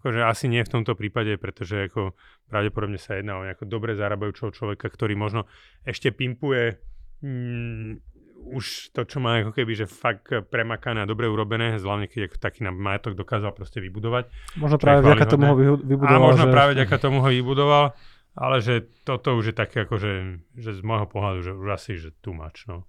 Akože 0.04 0.20
asi 0.20 0.46
nie 0.52 0.60
v 0.60 0.74
tomto 0.74 1.00
prípade, 1.00 1.40
pretože 1.40 1.88
ako 1.88 2.12
pravdepodobne 2.52 3.00
sa 3.00 3.16
jedná 3.16 3.40
o 3.40 3.46
nejako 3.48 3.72
dobre 3.72 3.96
zarábajúceho 3.96 4.52
človeka, 4.52 4.92
ktorý 4.92 5.16
možno 5.16 5.48
ešte 5.88 6.12
pimpuje 6.12 6.76
mm, 7.24 8.13
už 8.52 8.92
to, 8.92 9.08
čo 9.08 9.24
má 9.24 9.40
ako 9.40 9.56
keby, 9.56 9.72
že 9.74 9.86
fakt 9.88 10.28
premakané 10.52 11.04
a 11.04 11.10
dobre 11.10 11.32
urobené, 11.32 11.80
hlavne 11.80 12.12
keď 12.12 12.28
ako 12.28 12.38
taký 12.38 12.60
na 12.68 12.76
majetok 12.76 13.16
dokázal 13.16 13.56
proste 13.56 13.80
vybudovať. 13.80 14.28
Možno 14.60 14.78
práve 14.78 15.06
vďaka 15.08 15.26
tomu 15.26 15.44
ho 15.48 15.56
vybudoval. 15.56 16.20
A 16.20 16.20
možno 16.20 16.46
že... 16.48 16.54
práve 16.54 16.72
vďaka 16.76 16.96
tomu 17.00 17.18
ho 17.24 17.30
vybudoval, 17.32 17.86
ale 18.36 18.56
že 18.60 18.90
toto 19.08 19.38
už 19.40 19.54
je 19.54 19.56
také 19.56 19.88
ako, 19.88 19.96
že, 19.96 20.14
že 20.60 20.76
z 20.76 20.82
môjho 20.84 21.08
pohľadu, 21.08 21.40
že 21.46 21.52
už 21.56 21.68
asi, 21.72 21.96
že 21.96 22.12
tu 22.20 22.36
mač, 22.36 22.68
no. 22.68 22.84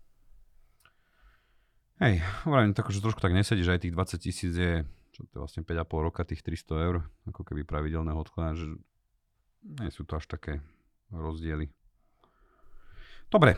Hej, 2.03 2.27
hovorím 2.43 2.75
tak, 2.75 2.91
že 2.91 2.99
trošku 2.99 3.23
tak 3.23 3.33
nesedí, 3.33 3.63
že 3.63 3.79
aj 3.79 3.87
tých 3.87 3.95
20 3.95 4.19
tisíc 4.19 4.53
je, 4.53 4.83
čo 5.15 5.23
to 5.31 5.39
je 5.39 5.41
vlastne 5.41 5.63
5,5 5.63 6.07
roka, 6.11 6.27
tých 6.27 6.43
300 6.43 6.87
eur, 6.91 7.07
ako 7.31 7.47
keby 7.47 7.63
pravidelného 7.63 8.19
odkladu, 8.19 8.59
že 8.59 8.67
nie 9.79 9.91
sú 9.95 10.03
to 10.03 10.19
až 10.19 10.27
také 10.27 10.59
rozdiely. 11.15 11.71
Dobre, 13.31 13.55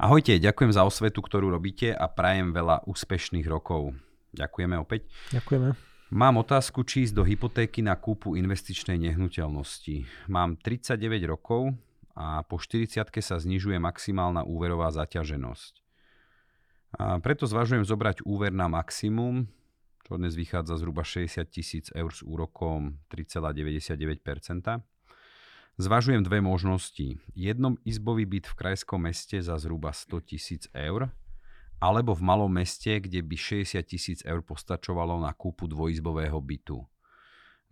Ahojte, 0.00 0.40
ďakujem 0.40 0.72
za 0.72 0.88
osvetu, 0.88 1.20
ktorú 1.20 1.52
robíte 1.52 1.92
a 1.92 2.08
prajem 2.08 2.56
veľa 2.56 2.88
úspešných 2.88 3.44
rokov. 3.44 3.92
Ďakujeme 4.32 4.80
opäť. 4.80 5.04
Ďakujeme. 5.28 5.76
Mám 6.16 6.40
otázku, 6.40 6.88
či 6.88 7.04
ísť 7.04 7.12
do 7.12 7.20
hypotéky 7.20 7.84
na 7.84 7.92
kúpu 8.00 8.32
investičnej 8.32 8.96
nehnuteľnosti. 8.96 10.08
Mám 10.32 10.56
39 10.64 11.04
rokov 11.28 11.76
a 12.16 12.40
po 12.48 12.56
40 12.56 12.96
sa 13.20 13.36
znižuje 13.36 13.76
maximálna 13.76 14.40
úverová 14.48 14.88
zaťaženosť. 14.88 15.84
A 16.96 17.20
preto 17.20 17.44
zvažujem 17.44 17.84
zobrať 17.84 18.24
úver 18.24 18.56
na 18.56 18.72
maximum, 18.72 19.52
čo 20.08 20.16
dnes 20.16 20.32
vychádza 20.32 20.80
zhruba 20.80 21.04
60 21.04 21.44
tisíc 21.52 21.92
eur 21.92 22.08
s 22.08 22.24
úrokom 22.24 22.96
3,99%. 23.12 24.80
Zvažujem 25.80 26.20
dve 26.20 26.44
možnosti. 26.44 27.16
Jednom 27.32 27.80
izbový 27.88 28.28
byt 28.28 28.52
v 28.52 28.54
krajskom 28.54 29.00
meste 29.00 29.40
za 29.40 29.56
zhruba 29.56 29.96
100 29.96 30.20
tisíc 30.28 30.68
eur, 30.76 31.08
alebo 31.80 32.12
v 32.12 32.20
malom 32.20 32.52
meste, 32.52 33.00
kde 33.00 33.24
by 33.24 33.36
60 33.64 33.80
tisíc 33.88 34.20
eur 34.28 34.44
postačovalo 34.44 35.16
na 35.24 35.32
kúpu 35.32 35.64
dvojizbového 35.64 36.36
bytu. 36.36 36.84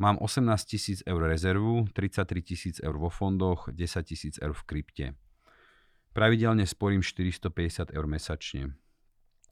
Mám 0.01 0.25
18 0.25 0.41
tisíc 0.65 1.05
eur 1.05 1.21
rezervu, 1.21 1.85
33 1.93 2.41
tisíc 2.41 2.77
eur 2.81 2.97
vo 2.97 3.13
fondoch, 3.13 3.69
10 3.77 4.01
tisíc 4.09 4.41
eur 4.41 4.57
v 4.57 4.63
krypte. 4.65 5.07
Pravidelne 6.17 6.65
sporím 6.65 7.05
450 7.05 7.93
eur 7.93 8.07
mesačne. 8.09 8.73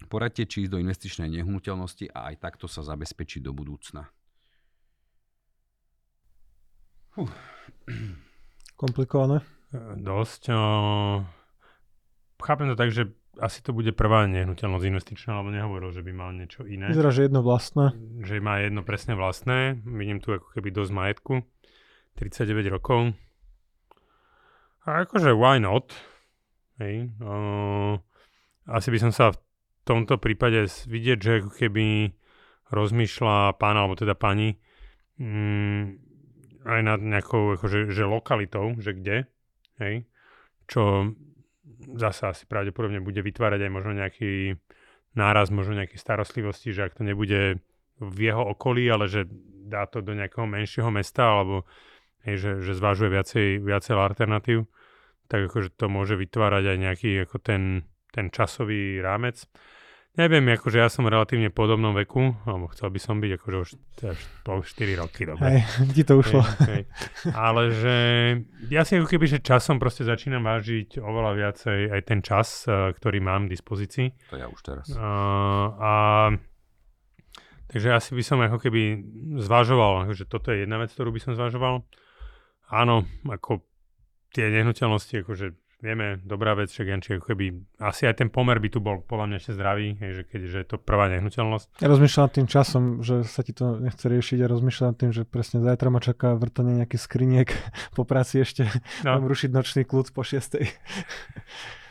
Poradte, 0.08 0.48
či 0.48 0.64
ísť 0.64 0.72
do 0.72 0.80
investičnej 0.80 1.28
nehnuteľnosti 1.28 2.08
a 2.08 2.32
aj 2.32 2.40
takto 2.40 2.72
sa 2.72 2.80
zabezpečiť 2.80 3.44
do 3.44 3.52
budúcna. 3.52 4.08
Huh. 7.20 7.28
Komplikované? 8.76 9.42
E, 9.72 9.98
dosť. 9.98 10.52
Chápem 12.36 12.66
to 12.70 12.76
tak, 12.76 12.92
že 12.92 13.10
asi 13.36 13.60
to 13.60 13.76
bude 13.76 13.92
prvá 13.92 14.24
nehnuteľnosť 14.28 14.84
investičná, 14.88 15.36
lebo 15.40 15.52
nehovoril, 15.52 15.92
že 15.92 16.00
by 16.00 16.12
mal 16.12 16.32
niečo 16.32 16.64
iné. 16.64 16.88
Vyzerá, 16.88 17.12
že 17.12 17.28
jedno 17.28 17.44
vlastné. 17.44 17.92
Že 18.24 18.40
má 18.40 18.64
jedno 18.64 18.80
presne 18.80 19.12
vlastné. 19.12 19.80
Vidím 19.84 20.24
tu 20.24 20.32
ako 20.32 20.56
keby 20.56 20.72
dosť 20.72 20.92
majetku. 20.92 21.34
39 22.16 22.72
rokov. 22.72 23.12
A 24.88 25.04
akože 25.04 25.36
why 25.36 25.60
not? 25.60 25.92
Hej. 26.80 27.12
O... 27.20 28.00
Asi 28.66 28.88
by 28.90 28.98
som 28.98 29.12
sa 29.12 29.30
v 29.30 29.38
tomto 29.84 30.16
prípade 30.18 30.66
vidieť, 30.66 31.18
že 31.20 31.32
ako 31.44 31.50
keby 31.54 32.16
rozmýšľa 32.72 33.60
pán, 33.60 33.78
alebo 33.78 33.94
teda 33.94 34.18
pani, 34.18 34.58
mm, 35.20 36.05
aj 36.66 36.80
nad 36.82 37.00
nejakou 37.00 37.54
akože, 37.56 37.94
že 37.94 38.04
lokalitou, 38.04 38.74
že 38.82 38.92
kde, 38.92 39.16
hej, 39.78 40.04
čo 40.66 41.14
zasa 41.94 42.34
asi 42.34 42.44
pravdepodobne 42.50 42.98
bude 42.98 43.22
vytvárať 43.22 43.60
aj 43.66 43.70
možno 43.70 43.92
nejaký 43.94 44.58
náraz, 45.14 45.54
možno 45.54 45.78
nejaké 45.78 45.96
starostlivosti, 45.96 46.74
že 46.74 46.90
ak 46.90 46.98
to 46.98 47.02
nebude 47.06 47.62
v 47.96 48.18
jeho 48.20 48.42
okolí, 48.52 48.90
ale 48.90 49.08
že 49.08 49.24
dá 49.66 49.88
to 49.88 50.04
do 50.04 50.12
nejakého 50.12 50.44
menšieho 50.44 50.92
mesta, 50.92 51.24
alebo 51.26 51.64
hej, 52.28 52.36
že, 52.36 52.52
že 52.62 52.72
zvážuje 52.76 53.08
viacej, 53.08 53.46
viacej 53.62 53.94
alternatív, 53.96 54.68
tak 55.26 55.50
akože 55.50 55.74
to 55.74 55.86
môže 55.90 56.14
vytvárať 56.14 56.64
aj 56.74 56.78
nejaký 56.78 57.10
ako 57.26 57.36
ten, 57.42 57.82
ten 58.14 58.30
časový 58.30 59.00
rámec. 59.02 59.46
Neviem, 60.16 60.48
akože 60.56 60.80
ja 60.80 60.88
som 60.88 61.04
v 61.04 61.12
relatívne 61.12 61.52
podobnom 61.52 61.92
veku, 61.92 62.32
alebo 62.48 62.72
chcel 62.72 62.88
by 62.88 62.96
som 62.96 63.20
byť 63.20 63.36
akože 63.36 63.56
už, 63.60 63.70
po 64.48 64.64
4 64.64 64.96
roky, 64.96 65.28
dobre. 65.28 65.60
Hej, 65.60 65.92
ti 65.92 66.02
to 66.08 66.24
ušlo. 66.24 66.40
Hej, 66.40 66.64
hej. 66.72 66.82
Ale 67.36 67.62
že 67.68 67.96
ja 68.72 68.88
si 68.88 68.96
ako 68.96 69.12
keby, 69.12 69.28
že 69.28 69.44
časom 69.44 69.76
proste 69.76 70.08
začínam 70.08 70.40
vážiť 70.40 71.04
oveľa 71.04 71.32
viacej 71.36 71.78
aj 71.92 72.00
ten 72.08 72.24
čas, 72.24 72.64
uh, 72.64 72.96
ktorý 72.96 73.20
mám 73.20 73.44
v 73.44 73.60
dispozícii. 73.60 74.08
To 74.32 74.40
ja 74.40 74.48
už 74.48 74.60
teraz. 74.64 74.88
Uh, 74.88 75.68
a 75.76 75.92
takže 77.68 77.92
asi 77.92 78.16
by 78.16 78.22
som 78.24 78.40
ako 78.40 78.56
keby 78.56 79.04
zvažoval, 79.44 80.08
že 80.16 80.24
toto 80.24 80.48
je 80.48 80.64
jedna 80.64 80.80
vec, 80.80 80.96
ktorú 80.96 81.12
by 81.12 81.20
som 81.20 81.36
zvažoval. 81.36 81.84
Áno, 82.72 83.04
ako 83.28 83.60
tie 84.32 84.48
nehnuteľnosti, 84.48 85.12
akože 85.28 85.65
vieme, 85.80 86.16
dobrá 86.24 86.56
vec, 86.56 86.72
však 86.72 86.88
keby, 87.20 87.76
asi 87.84 88.08
aj 88.08 88.24
ten 88.24 88.28
pomer 88.32 88.56
by 88.56 88.68
tu 88.72 88.80
bol 88.80 89.04
podľa 89.04 89.26
mňa 89.28 89.36
ešte 89.36 89.52
zdravý, 89.52 90.00
hej, 90.00 90.12
že 90.12 90.22
keďže 90.24 90.56
je 90.64 90.66
to 90.72 90.76
prvá 90.80 91.12
nehnuteľnosť. 91.12 91.84
Ja 91.84 91.88
rozmýšľam 91.92 92.24
nad 92.24 92.32
tým 92.32 92.48
časom, 92.48 92.82
že 93.04 93.22
sa 93.28 93.44
ti 93.44 93.52
to 93.52 93.76
nechce 93.76 94.00
riešiť 94.00 94.38
a 94.40 94.50
rozmýšľam 94.50 94.88
nad 94.92 94.98
tým, 94.98 95.12
že 95.12 95.22
presne 95.28 95.60
zajtra 95.60 95.88
ma 95.92 96.00
čaká 96.00 96.32
vrtanie 96.40 96.80
nejakých 96.80 97.02
skriniek 97.02 97.48
po 97.96 98.08
práci 98.08 98.40
ešte, 98.40 98.64
no. 99.04 99.20
rušiť 99.20 99.50
nočný 99.52 99.82
kľud 99.84 100.16
po 100.16 100.24
šiestej. 100.24 100.64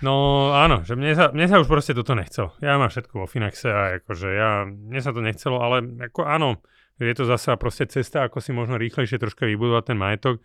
No 0.04 0.50
áno, 0.52 0.84
že 0.84 0.98
mne 0.98 1.14
sa, 1.16 1.32
mne 1.32 1.46
sa 1.48 1.62
už 1.62 1.70
proste 1.70 1.96
toto 1.96 2.18
nechcelo. 2.18 2.52
Ja 2.60 2.76
mám 2.82 2.92
všetko 2.92 3.26
vo 3.26 3.28
Finaxe 3.30 3.70
a 3.72 4.02
akože 4.02 4.28
ja, 4.28 4.68
mne 4.68 5.02
sa 5.02 5.16
to 5.16 5.22
nechcelo, 5.24 5.62
ale 5.62 5.82
ako 6.12 6.26
áno, 6.26 6.60
je 7.00 7.16
to 7.16 7.24
zase 7.28 7.54
proste 7.56 7.86
cesta, 7.88 8.26
ako 8.26 8.42
si 8.42 8.52
možno 8.52 8.76
rýchlejšie 8.76 9.20
troška 9.20 9.48
vybudovať 9.48 9.84
ten 9.94 9.98
majetok, 9.98 10.36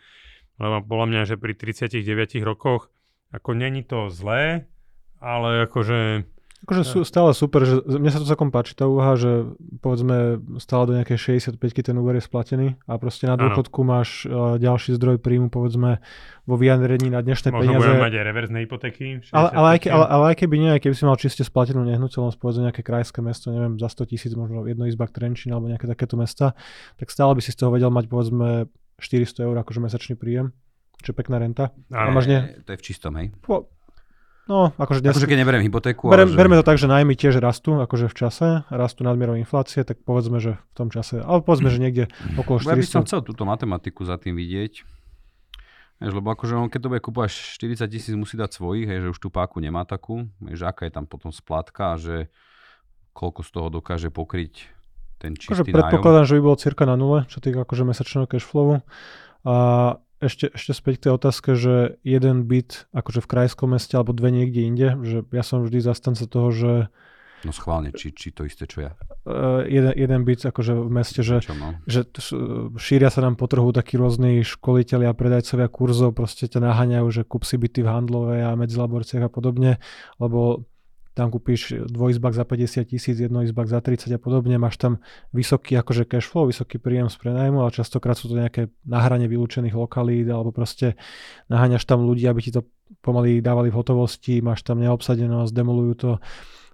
lebo 0.60 0.82
podľa 0.84 1.06
mňa, 1.08 1.20
že 1.24 1.34
pri 1.40 1.56
39 1.56 2.42
rokoch 2.46 2.90
ako 3.30 3.54
není 3.54 3.82
to 3.86 4.10
zlé, 4.10 4.66
ale 5.22 5.70
akože... 5.70 6.26
Akože 6.60 6.84
sú 6.84 6.98
stále 7.08 7.32
super, 7.32 7.64
že 7.64 7.80
mne 7.88 8.12
sa 8.12 8.20
to 8.20 8.28
celkom 8.28 8.52
páči 8.52 8.76
tá 8.76 8.84
úha, 8.84 9.16
že 9.16 9.48
povedzme 9.80 10.44
stále 10.60 10.84
do 10.84 10.92
nejakej 10.92 11.40
65 11.40 11.56
ten 11.56 11.96
úver 11.96 12.20
je 12.20 12.28
splatený 12.28 12.76
a 12.84 13.00
proste 13.00 13.24
na 13.24 13.40
dôchodku 13.40 13.80
ano. 13.80 13.88
máš 13.96 14.28
uh, 14.28 14.60
ďalší 14.60 14.92
zdroj 15.00 15.24
príjmu 15.24 15.48
povedzme 15.48 16.04
vo 16.44 16.56
vyjadrení 16.60 17.08
na 17.08 17.24
dnešné 17.24 17.48
Možno 17.48 17.64
peniaze. 17.64 17.80
Možno 17.80 18.04
mať 18.04 18.12
aj 18.12 18.24
reverzné 18.28 18.58
hypotéky. 18.68 19.24
Ale, 19.32 19.48
ale, 19.56 19.68
aj, 19.72 19.78
ale, 19.88 20.04
ale 20.04 20.24
aj 20.28 20.36
keby 20.36 20.56
nie, 20.60 20.72
keby 20.76 20.92
si 20.92 21.08
mal 21.08 21.16
čiste 21.16 21.48
splatenú 21.48 21.80
nehnuteľnosť, 21.80 22.36
povedzme 22.36 22.68
nejaké 22.68 22.84
krajské 22.84 23.24
mesto, 23.24 23.48
neviem, 23.48 23.80
za 23.80 23.88
100 23.88 24.12
tisíc, 24.12 24.32
možno 24.36 24.68
jedno 24.68 24.84
izba 24.84 25.08
Trenčín 25.08 25.56
alebo 25.56 25.64
nejaké 25.64 25.88
takéto 25.88 26.20
mesta, 26.20 26.52
tak 27.00 27.08
stále 27.08 27.32
by 27.32 27.40
si 27.40 27.56
z 27.56 27.64
toho 27.64 27.72
vedel 27.72 27.88
mať 27.88 28.04
povedzme 28.04 28.68
400 29.00 29.48
eur 29.48 29.56
akože 29.64 29.80
mesačný 29.80 30.12
príjem 30.20 30.52
čo 31.04 31.12
pekná 31.16 31.40
renta. 31.40 31.72
A 31.90 32.08
máš 32.12 32.26
ne... 32.28 32.38
To 32.64 32.70
je 32.74 32.78
v 32.78 32.84
čistom, 32.84 33.16
hej? 33.16 33.32
Po, 33.40 33.68
no, 34.46 34.72
akože 34.76 35.00
dnes... 35.00 35.16
Akože 35.16 35.28
keď 35.28 35.38
neberiem 35.44 35.64
hypotéku, 35.64 36.08
berem, 36.12 36.28
ale 36.28 36.34
že... 36.34 36.38
Berme 36.38 36.56
to 36.60 36.66
tak, 36.66 36.76
že 36.76 36.86
najmy 36.86 37.14
tiež 37.16 37.40
rastú, 37.40 37.80
akože 37.80 38.06
v 38.10 38.14
čase, 38.14 38.48
rastú 38.68 39.02
nadmierou 39.04 39.36
inflácie, 39.36 39.82
tak 39.82 40.02
povedzme, 40.04 40.38
že 40.38 40.60
v 40.60 40.72
tom 40.74 40.88
čase, 40.92 41.20
ale 41.20 41.40
povedzme, 41.40 41.68
že 41.72 41.78
niekde 41.80 42.04
okolo 42.36 42.60
400. 42.60 42.70
Ja 42.70 42.76
by 42.76 42.86
som 42.86 43.02
chcel 43.08 43.20
túto 43.24 43.42
matematiku 43.48 44.04
za 44.04 44.20
tým 44.20 44.36
vidieť, 44.36 45.00
Vieš, 46.00 46.16
lebo 46.16 46.32
akože 46.32 46.56
on 46.56 46.72
keď 46.72 46.80
to 46.80 46.90
bude 46.96 47.02
kúpať 47.04 47.28
40 47.28 47.84
tisíc 47.92 48.16
musí 48.16 48.40
dať 48.40 48.56
svojich, 48.56 48.88
hej, 48.88 48.98
že 49.04 49.08
už 49.12 49.20
tú 49.20 49.28
páku 49.28 49.60
nemá 49.60 49.84
takú, 49.84 50.32
že 50.40 50.64
aká 50.64 50.88
je 50.88 50.96
tam 50.96 51.04
potom 51.04 51.28
splátka 51.28 51.92
a 51.92 52.00
že 52.00 52.32
koľko 53.12 53.44
z 53.44 53.50
toho 53.52 53.68
dokáže 53.68 54.08
pokryť 54.08 54.80
ten 55.20 55.36
čistý 55.36 55.52
akože 55.52 55.68
predpokladám, 55.68 56.24
že 56.24 56.40
by 56.40 56.42
bolo 56.42 56.56
cirka 56.56 56.88
na 56.88 56.96
nule, 56.96 57.28
čo 57.28 57.44
týka 57.44 57.68
akože 57.68 57.84
mesačného 57.84 58.24
cashflowu. 58.24 58.80
A 59.44 59.54
ešte, 60.20 60.52
ešte 60.52 60.72
späť 60.76 60.94
k 60.96 61.02
tej 61.08 61.12
otázke, 61.16 61.50
že 61.56 61.96
jeden 62.04 62.44
byt 62.44 62.86
akože 62.92 63.24
v 63.24 63.30
krajskom 63.30 63.72
meste 63.72 63.96
alebo 63.96 64.12
dve 64.12 64.30
niekde 64.30 64.60
inde, 64.68 64.88
že 65.00 65.16
ja 65.32 65.42
som 65.42 65.64
vždy 65.64 65.80
zastanca 65.80 66.24
toho, 66.28 66.48
že 66.52 66.72
No 67.40 67.56
schválne, 67.56 67.88
či, 67.96 68.12
či 68.12 68.36
to 68.36 68.44
isté, 68.44 68.68
čo 68.68 68.84
ja. 68.84 68.92
Uh, 69.24 69.64
jeden, 69.64 69.96
jeden 69.96 70.20
byt 70.28 70.44
akože 70.44 70.76
v 70.76 70.90
meste, 70.92 71.24
že, 71.24 71.40
čo, 71.40 71.56
no? 71.56 71.72
že 71.88 72.04
šíria 72.76 73.08
sa 73.08 73.24
nám 73.24 73.40
po 73.40 73.48
trhu 73.48 73.72
takí 73.72 73.96
rôzni 73.96 74.44
školiteľi 74.44 75.08
a 75.08 75.16
predajcovia 75.16 75.72
kurzov, 75.72 76.12
proste 76.12 76.52
ťa 76.52 76.60
naháňajú, 76.68 77.06
že 77.08 77.22
kúp 77.24 77.48
si 77.48 77.56
byty 77.56 77.80
v 77.80 77.88
handlovej 77.88 78.40
a 78.44 78.60
medzilaborciach 78.60 79.24
a 79.24 79.32
podobne, 79.32 79.80
lebo 80.20 80.68
tam 81.14 81.34
kúpiš 81.34 81.90
dvojizbak 81.90 82.32
za 82.32 82.46
50 82.46 82.86
tisíc, 82.86 83.16
jednoizbak 83.18 83.66
za 83.66 83.82
30 83.82 84.14
a 84.14 84.20
podobne, 84.22 84.56
máš 84.62 84.78
tam 84.78 85.02
vysoký 85.34 85.74
akože 85.76 86.06
cash 86.06 86.30
flow, 86.30 86.46
vysoký 86.46 86.78
príjem 86.78 87.10
z 87.10 87.18
prenajmu, 87.18 87.58
ale 87.60 87.74
častokrát 87.74 88.14
sú 88.14 88.30
to 88.30 88.38
nejaké 88.38 88.70
nahranie 88.86 89.26
vylúčených 89.26 89.74
lokalít, 89.74 90.30
alebo 90.30 90.54
proste 90.54 90.94
naháňaš 91.50 91.82
tam 91.82 92.06
ľudí, 92.06 92.30
aby 92.30 92.40
ti 92.40 92.54
to 92.54 92.62
pomaly 93.02 93.42
dávali 93.42 93.74
v 93.74 93.78
hotovosti, 93.78 94.38
máš 94.38 94.62
tam 94.62 94.78
neobsadenosť, 94.78 95.50
demolujú 95.50 95.94
to. 95.98 96.10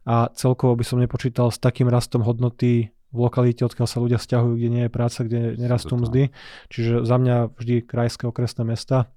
A 0.07 0.31
celkovo 0.37 0.76
by 0.78 0.85
som 0.87 1.02
nepočítal 1.02 1.50
s 1.50 1.59
takým 1.59 1.90
rastom 1.90 2.23
hodnoty 2.23 2.95
v 3.11 3.19
lokalite, 3.19 3.64
odkiaľ 3.64 3.88
sa 3.88 3.99
ľudia 3.99 4.21
stiahujú, 4.21 4.55
kde 4.55 4.69
nie 4.69 4.83
je 4.87 4.93
práca, 4.93 5.25
kde 5.25 5.57
nerastú 5.57 5.97
mzdy. 5.97 6.31
Čiže 6.69 7.09
za 7.09 7.16
mňa 7.16 7.57
vždy 7.57 7.75
krajské 7.88 8.28
okresné 8.28 8.62
mesta 8.69 9.11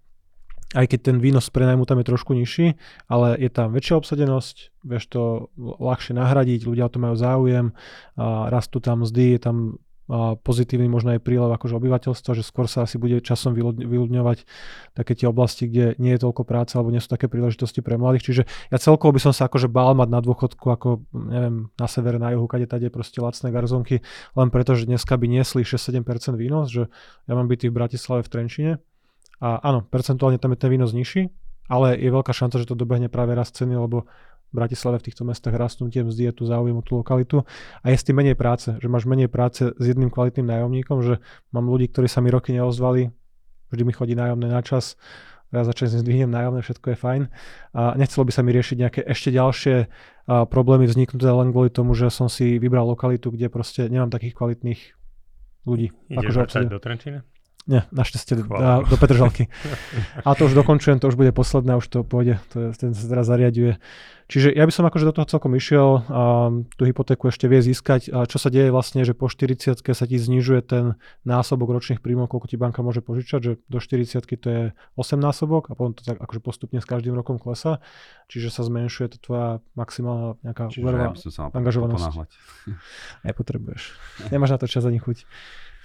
aj 0.78 0.86
keď 0.86 1.00
ten 1.02 1.18
výnos 1.18 1.50
pre 1.50 1.66
najmu 1.66 1.86
tam 1.90 1.98
je 2.02 2.10
trošku 2.10 2.38
nižší, 2.38 2.78
ale 3.10 3.34
je 3.42 3.50
tam 3.50 3.74
väčšia 3.74 3.98
obsadenosť, 3.98 4.86
vieš 4.86 5.04
to 5.10 5.22
ľahšie 5.58 6.14
nahradiť, 6.14 6.70
ľudia 6.70 6.86
o 6.86 6.94
to 6.94 7.02
majú 7.02 7.16
záujem, 7.18 7.74
a 8.18 8.54
rastú 8.54 8.78
tam 8.78 9.02
mzdy, 9.02 9.38
je 9.38 9.42
tam 9.42 9.58
pozitívny 10.42 10.90
možno 10.90 11.14
aj 11.14 11.22
prílev 11.22 11.54
akože 11.54 11.78
obyvateľstva, 11.78 12.34
že 12.34 12.42
skôr 12.42 12.66
sa 12.66 12.90
asi 12.90 12.98
bude 12.98 13.22
časom 13.22 13.54
vyľudňovať 13.54 14.42
také 14.98 15.14
tie 15.14 15.30
oblasti, 15.30 15.70
kde 15.70 15.94
nie 16.02 16.18
je 16.18 16.26
toľko 16.26 16.50
práce 16.50 16.74
alebo 16.74 16.90
nie 16.90 16.98
sú 16.98 17.14
také 17.14 17.30
príležitosti 17.30 17.86
pre 17.86 17.94
mladých. 18.02 18.26
Čiže 18.26 18.44
ja 18.74 18.78
celkovo 18.82 19.14
by 19.14 19.22
som 19.22 19.34
sa 19.38 19.46
akože 19.46 19.70
bál 19.70 19.94
mať 19.94 20.10
na 20.10 20.20
dôchodku 20.26 20.66
ako 20.66 21.06
neviem, 21.14 21.70
na 21.78 21.86
severe, 21.86 22.18
na 22.18 22.34
juhu, 22.34 22.50
kade 22.50 22.66
tade 22.66 22.90
proste 22.90 23.22
lacné 23.22 23.54
garzonky, 23.54 24.02
len 24.34 24.50
preto, 24.50 24.74
že 24.74 24.90
dneska 24.90 25.14
by 25.14 25.30
niesli 25.30 25.62
6-7% 25.62 26.02
výnos, 26.42 26.74
že 26.74 26.90
ja 27.30 27.34
mám 27.38 27.46
byty 27.46 27.70
v 27.70 27.78
Bratislave 27.78 28.26
v 28.26 28.34
Trenčine, 28.34 28.72
a 29.40 29.60
áno, 29.64 29.84
percentuálne 29.88 30.40
tam 30.40 30.52
je 30.56 30.60
ten 30.60 30.72
výnos 30.72 30.92
nižší, 30.92 31.32
ale 31.72 31.96
je 31.96 32.10
veľká 32.12 32.36
šanca, 32.36 32.60
že 32.60 32.68
to 32.68 32.76
dobehne 32.76 33.08
práve 33.08 33.36
rast 33.36 33.56
ceny, 33.56 33.76
lebo 33.76 34.08
v 34.50 34.54
Bratislave 34.54 34.98
v 34.98 35.06
týchto 35.12 35.24
mestách 35.24 35.56
rastú 35.56 35.86
tie 35.88 36.02
mzdy, 36.02 36.34
je 36.34 36.42
tu 36.42 36.44
záujem 36.50 36.74
o 36.74 36.82
tú 36.82 36.98
lokalitu 36.98 37.46
a 37.86 37.94
je 37.94 37.98
s 37.98 38.04
tým 38.04 38.18
menej 38.18 38.34
práce, 38.34 38.74
že 38.74 38.88
máš 38.90 39.06
menej 39.06 39.30
práce 39.30 39.70
s 39.78 39.84
jedným 39.86 40.10
kvalitným 40.10 40.50
nájomníkom, 40.50 41.06
že 41.06 41.22
mám 41.54 41.70
ľudí, 41.70 41.88
ktorí 41.94 42.10
sa 42.10 42.20
mi 42.20 42.34
roky 42.34 42.58
neozvali, 42.58 43.14
vždy 43.70 43.84
mi 43.86 43.94
chodí 43.94 44.18
nájomné 44.18 44.50
na 44.50 44.66
čas, 44.66 44.98
ja 45.50 45.66
začnem 45.66 46.06
zdvihnem 46.06 46.30
nájomné, 46.30 46.62
všetko 46.62 46.94
je 46.94 46.98
fajn. 46.98 47.22
A 47.74 47.98
nechcelo 47.98 48.22
by 48.22 48.32
sa 48.34 48.46
mi 48.46 48.54
riešiť 48.54 48.78
nejaké 48.78 49.02
ešte 49.02 49.34
ďalšie 49.34 49.76
a, 49.82 50.46
problémy 50.46 50.86
vzniknuté 50.86 51.26
len 51.26 51.50
kvôli 51.50 51.74
tomu, 51.74 51.98
že 51.98 52.14
som 52.14 52.30
si 52.30 52.62
vybral 52.62 52.86
lokalitu, 52.86 53.34
kde 53.34 53.50
proste 53.50 53.90
nemám 53.90 54.14
takých 54.14 54.38
kvalitných 54.38 54.82
ľudí. 55.66 55.90
Ideš 56.14 56.46
akože 56.46 56.70
do 56.70 56.78
Trenčína? 56.78 57.26
Nie, 57.68 57.86
našťastie 57.92 58.40
do, 58.40 58.46
do 58.88 58.96
Petržalky. 58.98 59.52
A 60.26 60.34
to 60.34 60.50
už 60.50 60.58
dokončujem, 60.58 60.98
to 60.98 61.12
už 61.12 61.20
bude 61.20 61.30
posledné, 61.36 61.78
už 61.78 61.86
to 61.92 62.00
pôjde, 62.02 62.40
to 62.50 62.58
je, 62.58 62.68
ten 62.80 62.92
sa 62.96 63.06
teraz 63.06 63.30
zariaduje. 63.30 63.78
Čiže 64.30 64.54
ja 64.54 64.62
by 64.66 64.74
som 64.74 64.86
akože 64.86 65.10
do 65.10 65.14
toho 65.18 65.26
celkom 65.26 65.58
išiel 65.58 66.06
a 66.06 66.54
tú 66.78 66.86
hypotéku 66.86 67.34
ešte 67.34 67.50
vie 67.50 67.66
získať. 67.66 68.14
A 68.14 68.30
čo 68.30 68.38
sa 68.38 68.54
deje 68.54 68.70
vlastne, 68.70 69.02
že 69.02 69.18
po 69.18 69.26
40 69.26 69.82
sa 69.82 70.06
ti 70.06 70.18
znižuje 70.22 70.62
ten 70.66 70.86
násobok 71.26 71.74
ročných 71.74 71.98
príjmov, 71.98 72.30
koľko 72.30 72.46
ti 72.46 72.58
banka 72.58 72.86
môže 72.86 73.02
požičať, 73.02 73.40
že 73.42 73.52
do 73.70 73.82
40 73.82 74.22
to 74.38 74.48
je 74.50 74.64
8 74.98 75.18
násobok 75.18 75.70
a 75.70 75.78
potom 75.78 75.98
to 75.98 76.06
tak 76.06 76.22
akože 76.22 76.46
postupne 76.46 76.78
s 76.78 76.86
každým 76.86 77.18
rokom 77.18 77.42
klesa. 77.42 77.82
Čiže 78.30 78.54
sa 78.54 78.62
zmenšuje 78.66 79.14
to 79.14 79.18
tvoja 79.18 79.50
maximálna 79.74 80.38
nejaká 80.46 80.74
úverová 80.78 81.14
ja 81.14 81.50
angažovanosť. 81.54 82.34
Nepotrebuješ. 83.30 83.98
Nemáš 84.30 84.54
na 84.54 84.60
to 84.62 84.70
čas 84.70 84.86
ani 84.86 85.02
chuť. 85.02 85.26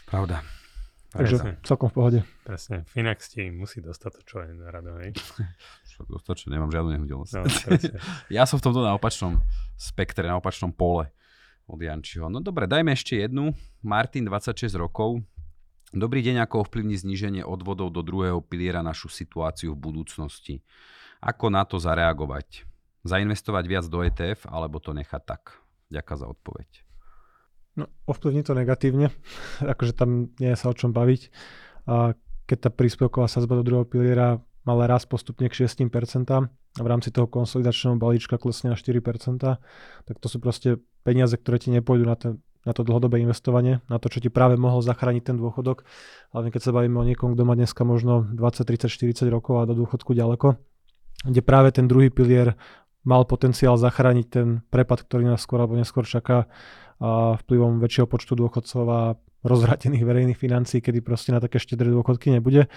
Pravda. 0.05 0.45
Takže 1.15 1.37
Presne. 1.39 1.51
celkom 1.63 1.89
v 1.91 1.95
pohode. 1.95 2.21
Presne. 2.43 2.83
Finax 2.91 3.31
ti 3.31 3.47
musí 3.47 3.79
dostať 3.79 4.11
to, 4.19 4.21
čo 4.27 4.37
je 4.43 4.51
na 4.51 4.75
rado, 4.75 4.99
hej? 4.99 5.15
Dostať, 6.11 6.35
čo 6.43 6.47
nemám 6.51 6.75
žiadnu 6.75 6.91
nehnuteľnosť. 6.99 7.33
No, 7.39 7.47
ja 8.37 8.43
som 8.51 8.59
v 8.59 8.67
tomto 8.67 8.83
na 8.83 8.99
opačnom 8.99 9.39
spektre, 9.79 10.27
na 10.27 10.43
opačnom 10.43 10.75
pole 10.75 11.07
od 11.71 11.79
Jančiho. 11.79 12.27
No 12.27 12.43
dobre, 12.43 12.67
dajme 12.67 12.91
ešte 12.91 13.15
jednu. 13.15 13.55
Martin, 13.79 14.27
26 14.27 14.75
rokov. 14.75 15.23
Dobrý 15.95 16.27
deň, 16.27 16.43
ako 16.43 16.67
ovplyvní 16.67 16.99
zníženie 16.99 17.47
odvodov 17.47 17.95
do 17.95 18.03
druhého 18.03 18.43
piliera 18.43 18.83
našu 18.83 19.07
situáciu 19.07 19.79
v 19.79 19.95
budúcnosti. 19.95 20.67
Ako 21.23 21.47
na 21.47 21.63
to 21.63 21.79
zareagovať? 21.79 22.67
Zainvestovať 23.07 23.65
viac 23.71 23.87
do 23.87 24.03
ETF 24.03 24.51
alebo 24.51 24.83
to 24.83 24.91
nechať 24.91 25.23
tak? 25.23 25.63
Ďakujem 25.95 26.19
za 26.19 26.27
odpoveď. 26.27 26.84
No, 27.75 27.91
ovplyvní 28.07 28.47
to 28.47 28.55
negatívne, 28.55 29.11
akože 29.73 29.93
tam 29.99 30.31
nie 30.39 30.55
je 30.55 30.59
sa 30.59 30.71
o 30.71 30.75
čom 30.75 30.95
baviť. 30.95 31.23
A 31.91 32.15
keď 32.45 32.69
tá 32.69 32.71
príspevková 32.71 33.27
sazba 33.27 33.61
do 33.61 33.65
druhého 33.67 33.89
piliera 33.89 34.41
mala 34.65 34.89
raz 34.89 35.05
postupne 35.05 35.49
k 35.49 35.69
6% 35.69 36.25
a 36.33 36.81
v 36.81 36.89
rámci 36.89 37.13
toho 37.13 37.29
konsolidačného 37.29 38.01
balíčka 38.01 38.41
klesne 38.41 38.73
na 38.73 38.77
4%, 38.77 39.01
tak 40.09 40.17
to 40.19 40.27
sú 40.27 40.41
proste 40.41 40.81
peniaze, 41.05 41.37
ktoré 41.37 41.61
ti 41.61 41.69
nepôjdu 41.69 42.05
na, 42.09 42.17
ten, 42.17 42.41
na 42.65 42.73
to 42.73 42.81
dlhodobé 42.81 43.21
investovanie, 43.21 43.85
na 43.93 44.01
to, 44.01 44.09
čo 44.09 44.25
ti 44.25 44.33
práve 44.33 44.57
mohol 44.57 44.81
zachrániť 44.81 45.23
ten 45.33 45.37
dôchodok. 45.37 45.85
Hlavne 46.33 46.51
keď 46.51 46.63
sa 46.65 46.73
bavíme 46.73 46.97
o 46.97 47.05
niekom, 47.05 47.37
kto 47.37 47.43
má 47.45 47.53
dneska 47.53 47.85
možno 47.85 48.25
20, 48.33 48.65
30, 48.65 48.89
40 48.89 49.29
rokov 49.29 49.61
a 49.61 49.69
do 49.69 49.77
dôchodku 49.77 50.17
ďaleko, 50.17 50.57
kde 51.29 51.41
práve 51.45 51.77
ten 51.77 51.85
druhý 51.85 52.09
pilier 52.09 52.57
mal 53.05 53.29
potenciál 53.29 53.77
zachrániť 53.77 54.27
ten 54.33 54.65
prepad, 54.73 55.05
ktorý 55.05 55.29
nás 55.29 55.45
skôr 55.45 55.61
alebo 55.61 55.77
neskôr 55.77 56.09
čaká 56.09 56.49
vplyvom 57.01 57.83
väčšieho 57.83 58.07
počtu 58.07 58.39
dôchodcov 58.39 58.85
a 58.87 59.01
rozhratených 59.45 60.05
verejných 60.05 60.41
financií, 60.41 60.81
kedy 60.81 61.05
proste 61.05 61.31
na 61.31 61.41
také 61.41 61.61
štedré 61.61 61.93
dôchodky 61.93 62.33
nebude. 62.33 62.73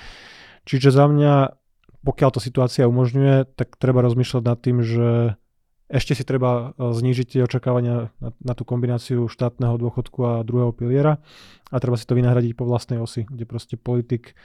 Čiže 0.67 0.91
za 0.91 1.07
mňa, 1.07 1.55
pokiaľ 2.03 2.29
to 2.35 2.41
situácia 2.43 2.89
umožňuje, 2.91 3.55
tak 3.55 3.79
treba 3.79 4.03
rozmýšľať 4.03 4.43
nad 4.43 4.59
tým, 4.59 4.83
že 4.83 5.39
ešte 5.87 6.19
si 6.19 6.23
treba 6.27 6.75
e, 6.75 6.91
znížiť 6.91 7.27
tie 7.31 7.41
očakávania 7.47 8.11
na, 8.19 8.29
na 8.43 8.53
tú 8.53 8.67
kombináciu 8.67 9.31
štátneho 9.31 9.79
dôchodku 9.79 10.19
a 10.19 10.43
druhého 10.43 10.75
piliera 10.75 11.23
a 11.71 11.75
treba 11.79 11.95
si 11.95 12.03
to 12.03 12.19
vynahradiť 12.19 12.59
po 12.59 12.67
vlastnej 12.67 12.99
osi, 12.99 13.23
kde 13.23 13.47
proste 13.47 13.79
politik 13.79 14.35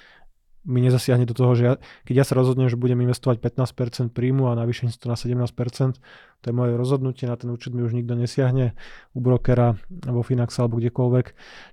mi 0.63 0.79
nezasiahne 0.83 1.27
do 1.27 1.35
toho, 1.35 1.53
že 1.59 1.63
ja, 1.65 1.73
keď 2.07 2.15
ja 2.23 2.25
sa 2.27 2.39
rozhodnem, 2.39 2.71
že 2.71 2.79
budem 2.79 3.03
investovať 3.03 3.43
15% 3.43 4.15
príjmu 4.15 4.47
a 4.51 4.59
navýšim 4.59 4.89
si 4.89 4.99
to 4.99 5.11
na 5.11 5.19
17%, 5.19 5.51
to 6.43 6.45
je 6.47 6.55
moje 6.55 6.79
rozhodnutie, 6.79 7.27
na 7.27 7.35
ten 7.35 7.51
účet 7.51 7.75
mi 7.75 7.83
už 7.83 7.95
nikto 7.95 8.15
nesiahne 8.15 8.79
u 9.15 9.19
brokera, 9.19 9.75
vo 9.91 10.23
Finaxe 10.23 10.63
alebo 10.63 10.79
kdekoľvek. 10.79 11.27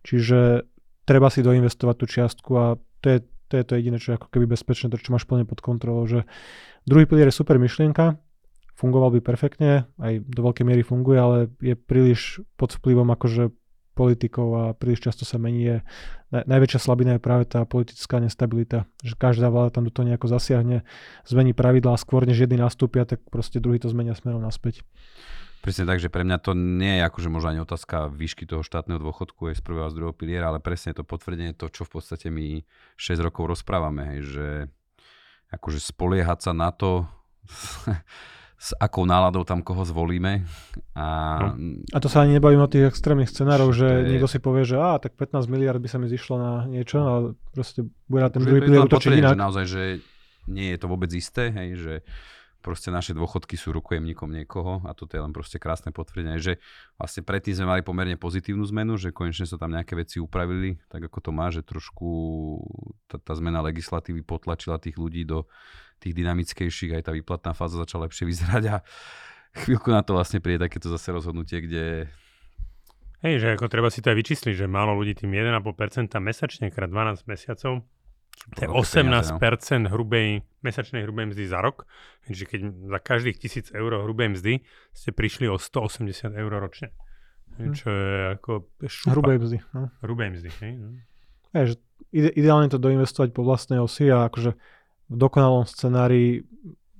Čiže 0.06 0.65
treba 1.06 1.30
si 1.30 1.45
doinvestovať 1.45 1.95
tú 1.97 2.06
čiastku 2.06 2.52
a 2.58 2.65
to 3.02 3.08
je, 3.10 3.17
to 3.49 3.54
je 3.58 3.63
to 3.65 3.73
jediné, 3.78 3.97
čo 3.97 4.13
je 4.13 4.17
ako 4.21 4.28
keby 4.30 4.45
bezpečné, 4.49 4.89
to 4.93 5.02
čo 5.02 5.13
máš 5.13 5.25
plne 5.30 5.45
pod 5.45 5.62
kontrolou, 5.62 6.06
že 6.10 6.25
druhý 6.86 7.06
pilier 7.10 7.30
je 7.30 7.39
super 7.39 7.58
myšlienka, 7.58 8.17
fungoval 8.78 9.13
by 9.17 9.19
perfektne, 9.19 9.89
aj 9.99 10.23
do 10.23 10.41
veľkej 10.45 10.65
miery 10.65 10.82
funguje, 10.86 11.17
ale 11.17 11.38
je 11.60 11.75
príliš 11.75 12.39
pod 12.56 12.73
vplyvom 12.78 13.10
akože 13.12 13.52
politikov 13.97 14.47
a 14.56 14.63
príliš 14.75 15.12
často 15.12 15.23
sa 15.28 15.41
mení. 15.41 15.62
Je, 15.65 15.78
najväčšia 16.32 16.80
slabina 16.80 17.17
je 17.17 17.21
práve 17.21 17.49
tá 17.49 17.65
politická 17.65 18.21
nestabilita, 18.21 18.88
že 19.04 19.17
každá 19.17 19.52
vláda 19.52 19.75
tam 19.75 19.88
do 19.88 19.91
toho 19.91 20.08
nejako 20.08 20.32
zasiahne, 20.32 20.88
zmení 21.28 21.52
pravidlá 21.52 21.97
skôr, 21.99 22.23
než 22.23 22.45
jedný 22.45 22.62
nastúpia, 22.62 23.04
tak 23.04 23.23
proste 23.28 23.60
druhý 23.60 23.82
to 23.82 23.91
zmenia 23.91 24.15
smerom 24.15 24.39
naspäť. 24.39 24.86
Presne 25.60 25.84
tak, 25.84 25.99
že 25.99 26.08
pre 26.08 26.23
mňa 26.23 26.39
to 26.39 26.56
nie 26.56 27.04
je 27.04 27.04
akože 27.04 27.28
možno 27.28 27.52
ani 27.52 27.60
otázka 27.60 28.08
výšky 28.08 28.47
toho 28.47 28.63
štátneho 28.63 28.95
dôchodku 28.95 29.52
je 29.52 29.60
z 29.60 29.62
prvého 29.63 29.86
a 29.86 29.91
z 29.91 29.99
druhého 29.99 30.15
piliera, 30.15 30.47
ale 30.47 30.63
presne 30.63 30.95
to 30.95 31.04
potvrdenie 31.04 31.52
to, 31.52 31.67
čo 31.67 31.84
v 31.84 31.99
podstate 31.99 32.32
my 32.32 32.63
6 32.95 33.19
rokov 33.19 33.60
rozprávame, 33.60 34.15
hej, 34.15 34.19
že 34.23 34.47
akože 35.52 35.84
spoliehať 35.84 36.39
sa 36.47 36.52
na 36.56 36.71
to 36.71 37.04
s 38.60 38.76
akou 38.76 39.08
náladou 39.08 39.48
tam 39.48 39.63
koho 39.63 39.88
zvolíme. 39.88 40.43
A, 40.91 41.06
no. 41.56 41.80
a 41.95 41.98
to 42.04 42.12
sa 42.12 42.28
ani 42.28 42.36
nebavím 42.36 42.60
o 42.60 42.67
tých 42.67 42.91
extrémnych 42.91 43.32
scenároch, 43.32 43.72
že 43.72 43.88
je... 43.88 44.12
niekto 44.12 44.28
si 44.28 44.43
povie, 44.43 44.67
že 44.67 44.76
á, 44.76 45.00
tak 45.00 45.15
15 45.15 45.48
miliard 45.48 45.80
by 45.80 45.88
sa 45.88 45.95
mi 45.95 46.12
zišlo 46.12 46.36
na 46.36 46.52
niečo, 46.67 47.00
ale 47.00 47.39
proste 47.56 47.88
bude 48.12 48.28
na 48.28 48.28
ten 48.28 48.43
druhý 48.43 48.60
pilier 48.60 48.84
útočiť 48.84 49.15
inak. 49.15 49.39
Že 49.39 49.39
naozaj, 49.39 49.65
že 49.65 49.84
nie 50.52 50.76
je 50.76 50.78
to 50.78 50.91
vôbec 50.91 51.08
isté, 51.15 51.56
hej, 51.56 51.69
že 51.80 51.93
proste 52.60 52.91
naše 52.91 53.15
dôchodky 53.15 53.56
sú 53.56 53.72
rukojemníkom 53.72 54.28
niekoho 54.28 54.84
a 54.84 54.91
toto 54.91 55.15
je 55.15 55.24
len 55.24 55.32
proste 55.32 55.56
krásne 55.58 55.95
potvrdenie, 55.95 56.39
že 56.43 56.60
vlastne 57.00 57.24
predtým 57.24 57.56
sme 57.56 57.67
mali 57.72 57.82
pomerne 57.82 58.19
pozitívnu 58.19 58.67
zmenu, 58.76 59.00
že 59.00 59.15
konečne 59.15 59.48
sa 59.48 59.56
tam 59.56 59.72
nejaké 59.72 59.95
veci 59.95 60.19
upravili, 60.19 60.76
tak 60.91 61.08
ako 61.08 61.17
to 61.24 61.32
má, 61.32 61.48
že 61.50 61.63
trošku 61.63 62.08
tá, 63.08 63.15
tá 63.15 63.34
zmena 63.39 63.63
legislatívy 63.63 64.28
potlačila 64.28 64.76
tých 64.76 65.00
ľudí 65.00 65.24
do 65.24 65.48
tých 66.04 66.15
dynamickejších, 66.15 67.00
aj 67.00 67.04
tá 67.08 67.12
výplatná 67.15 67.56
fáza 67.56 67.80
začala 67.80 68.08
lepšie 68.08 68.28
vyzerať 68.28 68.63
a 68.72 68.76
chvíľku 69.63 69.91
na 69.91 70.04
to 70.04 70.15
vlastne 70.15 70.43
príde 70.43 70.67
takéto 70.67 70.91
zase 70.91 71.15
rozhodnutie, 71.15 71.63
kde 71.63 72.12
Hej, 73.19 73.43
že 73.43 73.48
ako 73.60 73.67
treba 73.67 73.91
si 73.91 74.00
to 74.00 74.15
aj 74.15 74.17
vyčísliť, 74.19 74.63
že 74.63 74.72
málo 74.72 74.95
ľudí 74.95 75.12
tým 75.12 75.36
1,5% 75.36 76.08
mesačne 76.24 76.72
krát 76.72 76.88
12 76.88 77.28
mesiacov 77.28 77.84
to 78.56 78.65
je 78.65 78.69
18% 78.69 78.97
peniaze, 78.97 79.32
no. 79.78 79.89
hrubej, 79.93 80.41
mesačnej 80.65 81.06
hrubej 81.06 81.36
mzdy 81.36 81.43
za 81.45 81.62
rok. 81.62 81.86
Takže 82.25 82.43
keď 82.49 82.60
za 82.89 82.99
každých 82.99 83.38
1000 83.38 83.78
eur 83.78 83.91
hrubej 84.06 84.28
mzdy 84.34 84.54
ste 84.95 85.10
prišli 85.13 85.45
o 85.52 85.62
180 85.62 86.34
eur 86.34 86.52
ročne. 86.58 86.89
Hm. 87.60 87.73
Čo 87.75 87.88
je 87.91 88.19
ako 88.39 88.52
šupa. 88.88 89.12
Hrubej 89.13 89.38
mzdy. 89.43 89.58
No. 89.75 89.91
Hrubej 90.02 90.30
mzdy, 90.34 90.49
hej. 90.63 90.71
No. 90.80 90.88
Je, 91.54 91.73
že 91.73 91.75
ide, 92.13 92.30
ideálne 92.34 92.69
to 92.71 92.80
doinvestovať 92.82 93.36
po 93.36 93.43
vlastnej 93.43 93.82
osi 93.82 94.08
a 94.10 94.30
akože 94.30 94.56
v 95.10 95.15
dokonalom 95.17 95.65
scenári 95.65 96.45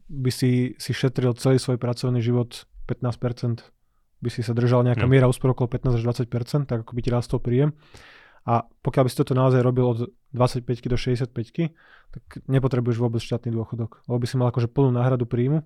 by 0.10 0.32
si, 0.34 0.74
si 0.82 0.92
šetril 0.92 1.38
celý 1.38 1.62
svoj 1.62 1.78
pracovný 1.78 2.20
život 2.20 2.66
15%, 2.90 3.62
by 4.20 4.30
si 4.34 4.42
sa 4.42 4.58
držal 4.58 4.82
nejaká 4.82 5.06
no. 5.06 5.12
miera 5.14 5.30
úspor 5.30 5.54
okolo 5.54 5.70
15 5.70 6.02
až 6.02 6.26
20%, 6.26 6.66
tak 6.66 6.78
ako 6.82 6.92
by 6.98 7.02
ti 7.06 7.10
rastol 7.14 7.38
príjem. 7.38 7.78
A 8.48 8.64
pokiaľ 8.86 9.04
by 9.06 9.10
si 9.10 9.18
toto 9.20 9.34
naozaj 9.36 9.60
robil 9.64 9.86
od 9.86 10.00
25 10.32 10.66
do 10.88 10.98
65, 10.98 11.32
tak 12.10 12.24
nepotrebuješ 12.48 12.98
vôbec 13.02 13.22
štátny 13.22 13.52
dôchodok. 13.52 14.06
Lebo 14.08 14.18
by 14.20 14.28
si 14.28 14.36
mal 14.40 14.54
akože 14.54 14.72
plnú 14.72 14.96
náhradu 14.96 15.26
príjmu 15.26 15.66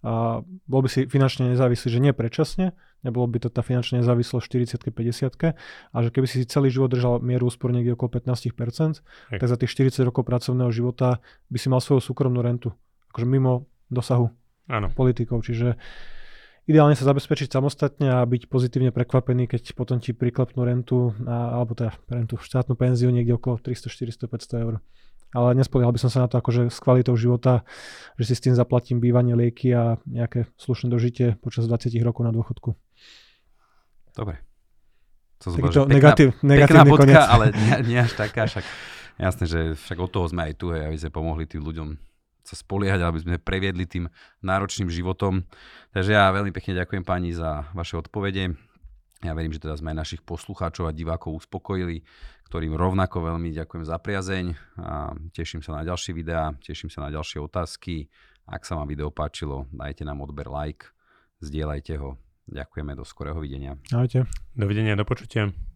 a 0.00 0.40
bol 0.44 0.80
by 0.80 0.88
si 0.88 1.04
finančne 1.04 1.52
nezávislý, 1.52 1.88
že 1.92 2.00
nie 2.00 2.12
predčasne, 2.16 2.72
nebolo 3.04 3.28
by 3.28 3.44
to 3.44 3.48
tá 3.52 3.60
finančná 3.60 4.00
nezávislosť 4.00 4.44
40 4.48 4.92
50 4.96 5.56
a 5.92 5.96
že 6.00 6.08
keby 6.08 6.26
si 6.28 6.48
celý 6.48 6.72
život 6.72 6.88
držal 6.88 7.20
mieru 7.20 7.48
úspor 7.52 7.68
niekde 7.72 7.92
okolo 7.92 8.08
15%, 8.16 8.48
Hej. 9.32 9.38
tak 9.40 9.48
za 9.48 9.56
tých 9.60 9.72
40 9.72 10.08
rokov 10.08 10.24
pracovného 10.24 10.72
života 10.72 11.20
by 11.52 11.58
si 11.60 11.68
mal 11.68 11.84
svoju 11.84 12.00
súkromnú 12.00 12.40
rentu. 12.40 12.72
Akože 13.12 13.26
mimo 13.28 13.68
dosahu 13.92 14.32
Áno. 14.72 14.88
politikov. 14.92 15.44
Čiže 15.44 15.76
ideálne 16.68 16.96
sa 16.96 17.08
zabezpečiť 17.08 17.48
samostatne 17.48 18.10
a 18.10 18.24
byť 18.26 18.50
pozitívne 18.50 18.90
prekvapený, 18.92 19.48
keď 19.48 19.72
potom 19.72 20.02
ti 20.02 20.12
priklepnú 20.12 20.60
rentu, 20.66 21.16
a, 21.24 21.60
alebo 21.60 21.72
teda 21.72 21.96
rentu, 22.10 22.36
štátnu 22.36 22.76
penziu 22.76 23.08
niekde 23.08 23.36
okolo 23.36 23.60
300, 23.62 23.88
400, 23.88 24.26
500 24.28 24.64
eur. 24.64 24.74
Ale 25.30 25.54
nespoliehal 25.54 25.94
by 25.94 26.02
som 26.02 26.10
sa 26.10 26.26
na 26.26 26.28
to 26.28 26.42
akože 26.42 26.74
s 26.74 26.78
kvalitou 26.82 27.14
života, 27.14 27.62
že 28.18 28.30
si 28.30 28.34
s 28.34 28.42
tým 28.42 28.58
zaplatím 28.58 28.98
bývanie, 28.98 29.38
lieky 29.38 29.70
a 29.70 30.02
nejaké 30.02 30.50
slušné 30.58 30.90
dožitie 30.90 31.38
počas 31.38 31.70
20 31.70 31.94
rokov 32.02 32.26
na 32.26 32.34
dôchodku. 32.34 32.74
Dobre. 34.10 34.42
To 35.40 35.54
Takýto 35.56 35.88
negatív, 35.88 36.36
pekná 36.44 36.84
bodka, 36.84 37.24
ale 37.24 37.54
nie, 37.56 37.94
nie 37.94 37.98
až 38.02 38.12
taká, 38.12 38.44
však 38.44 38.66
jasné, 39.16 39.44
že 39.48 39.60
však 39.72 39.96
od 39.96 40.10
toho 40.12 40.26
sme 40.28 40.50
aj 40.50 40.52
tu, 40.60 40.68
aby 40.68 40.98
sme 41.00 41.08
pomohli 41.08 41.48
tým 41.48 41.64
ľuďom 41.64 42.09
sa 42.42 42.56
spoliehať, 42.56 43.00
aby 43.04 43.18
sme 43.20 43.36
previedli 43.42 43.84
tým 43.84 44.08
náročným 44.40 44.88
životom. 44.88 45.44
Takže 45.92 46.16
ja 46.16 46.32
veľmi 46.32 46.50
pekne 46.50 46.80
ďakujem 46.80 47.04
pani 47.04 47.30
za 47.36 47.68
vaše 47.76 47.96
odpovede. 47.96 48.56
Ja 49.20 49.36
verím, 49.36 49.52
že 49.52 49.60
teda 49.60 49.76
sme 49.76 49.92
aj 49.92 50.00
našich 50.00 50.22
poslucháčov 50.24 50.88
a 50.88 50.96
divákov 50.96 51.44
uspokojili, 51.44 52.00
ktorým 52.48 52.72
rovnako 52.72 53.28
veľmi 53.28 53.52
ďakujem 53.52 53.84
za 53.84 54.00
priazeň 54.00 54.44
a 54.80 55.12
teším 55.36 55.60
sa 55.60 55.76
na 55.76 55.82
ďalšie 55.84 56.16
videá, 56.16 56.56
teším 56.64 56.88
sa 56.88 57.04
na 57.04 57.12
ďalšie 57.12 57.36
otázky. 57.44 58.08
Ak 58.48 58.64
sa 58.64 58.80
vám 58.80 58.88
video 58.88 59.12
páčilo, 59.12 59.68
dajte 59.70 60.08
nám 60.08 60.24
odber 60.24 60.48
like, 60.48 60.88
zdieľajte 61.44 62.00
ho. 62.00 62.16
Ďakujeme, 62.50 62.98
do 62.98 63.06
skorého 63.06 63.38
videnia. 63.38 63.78
Ahojte. 63.94 64.26
Dovidenia, 64.58 64.98
do 64.98 65.06
počutia. 65.06 65.69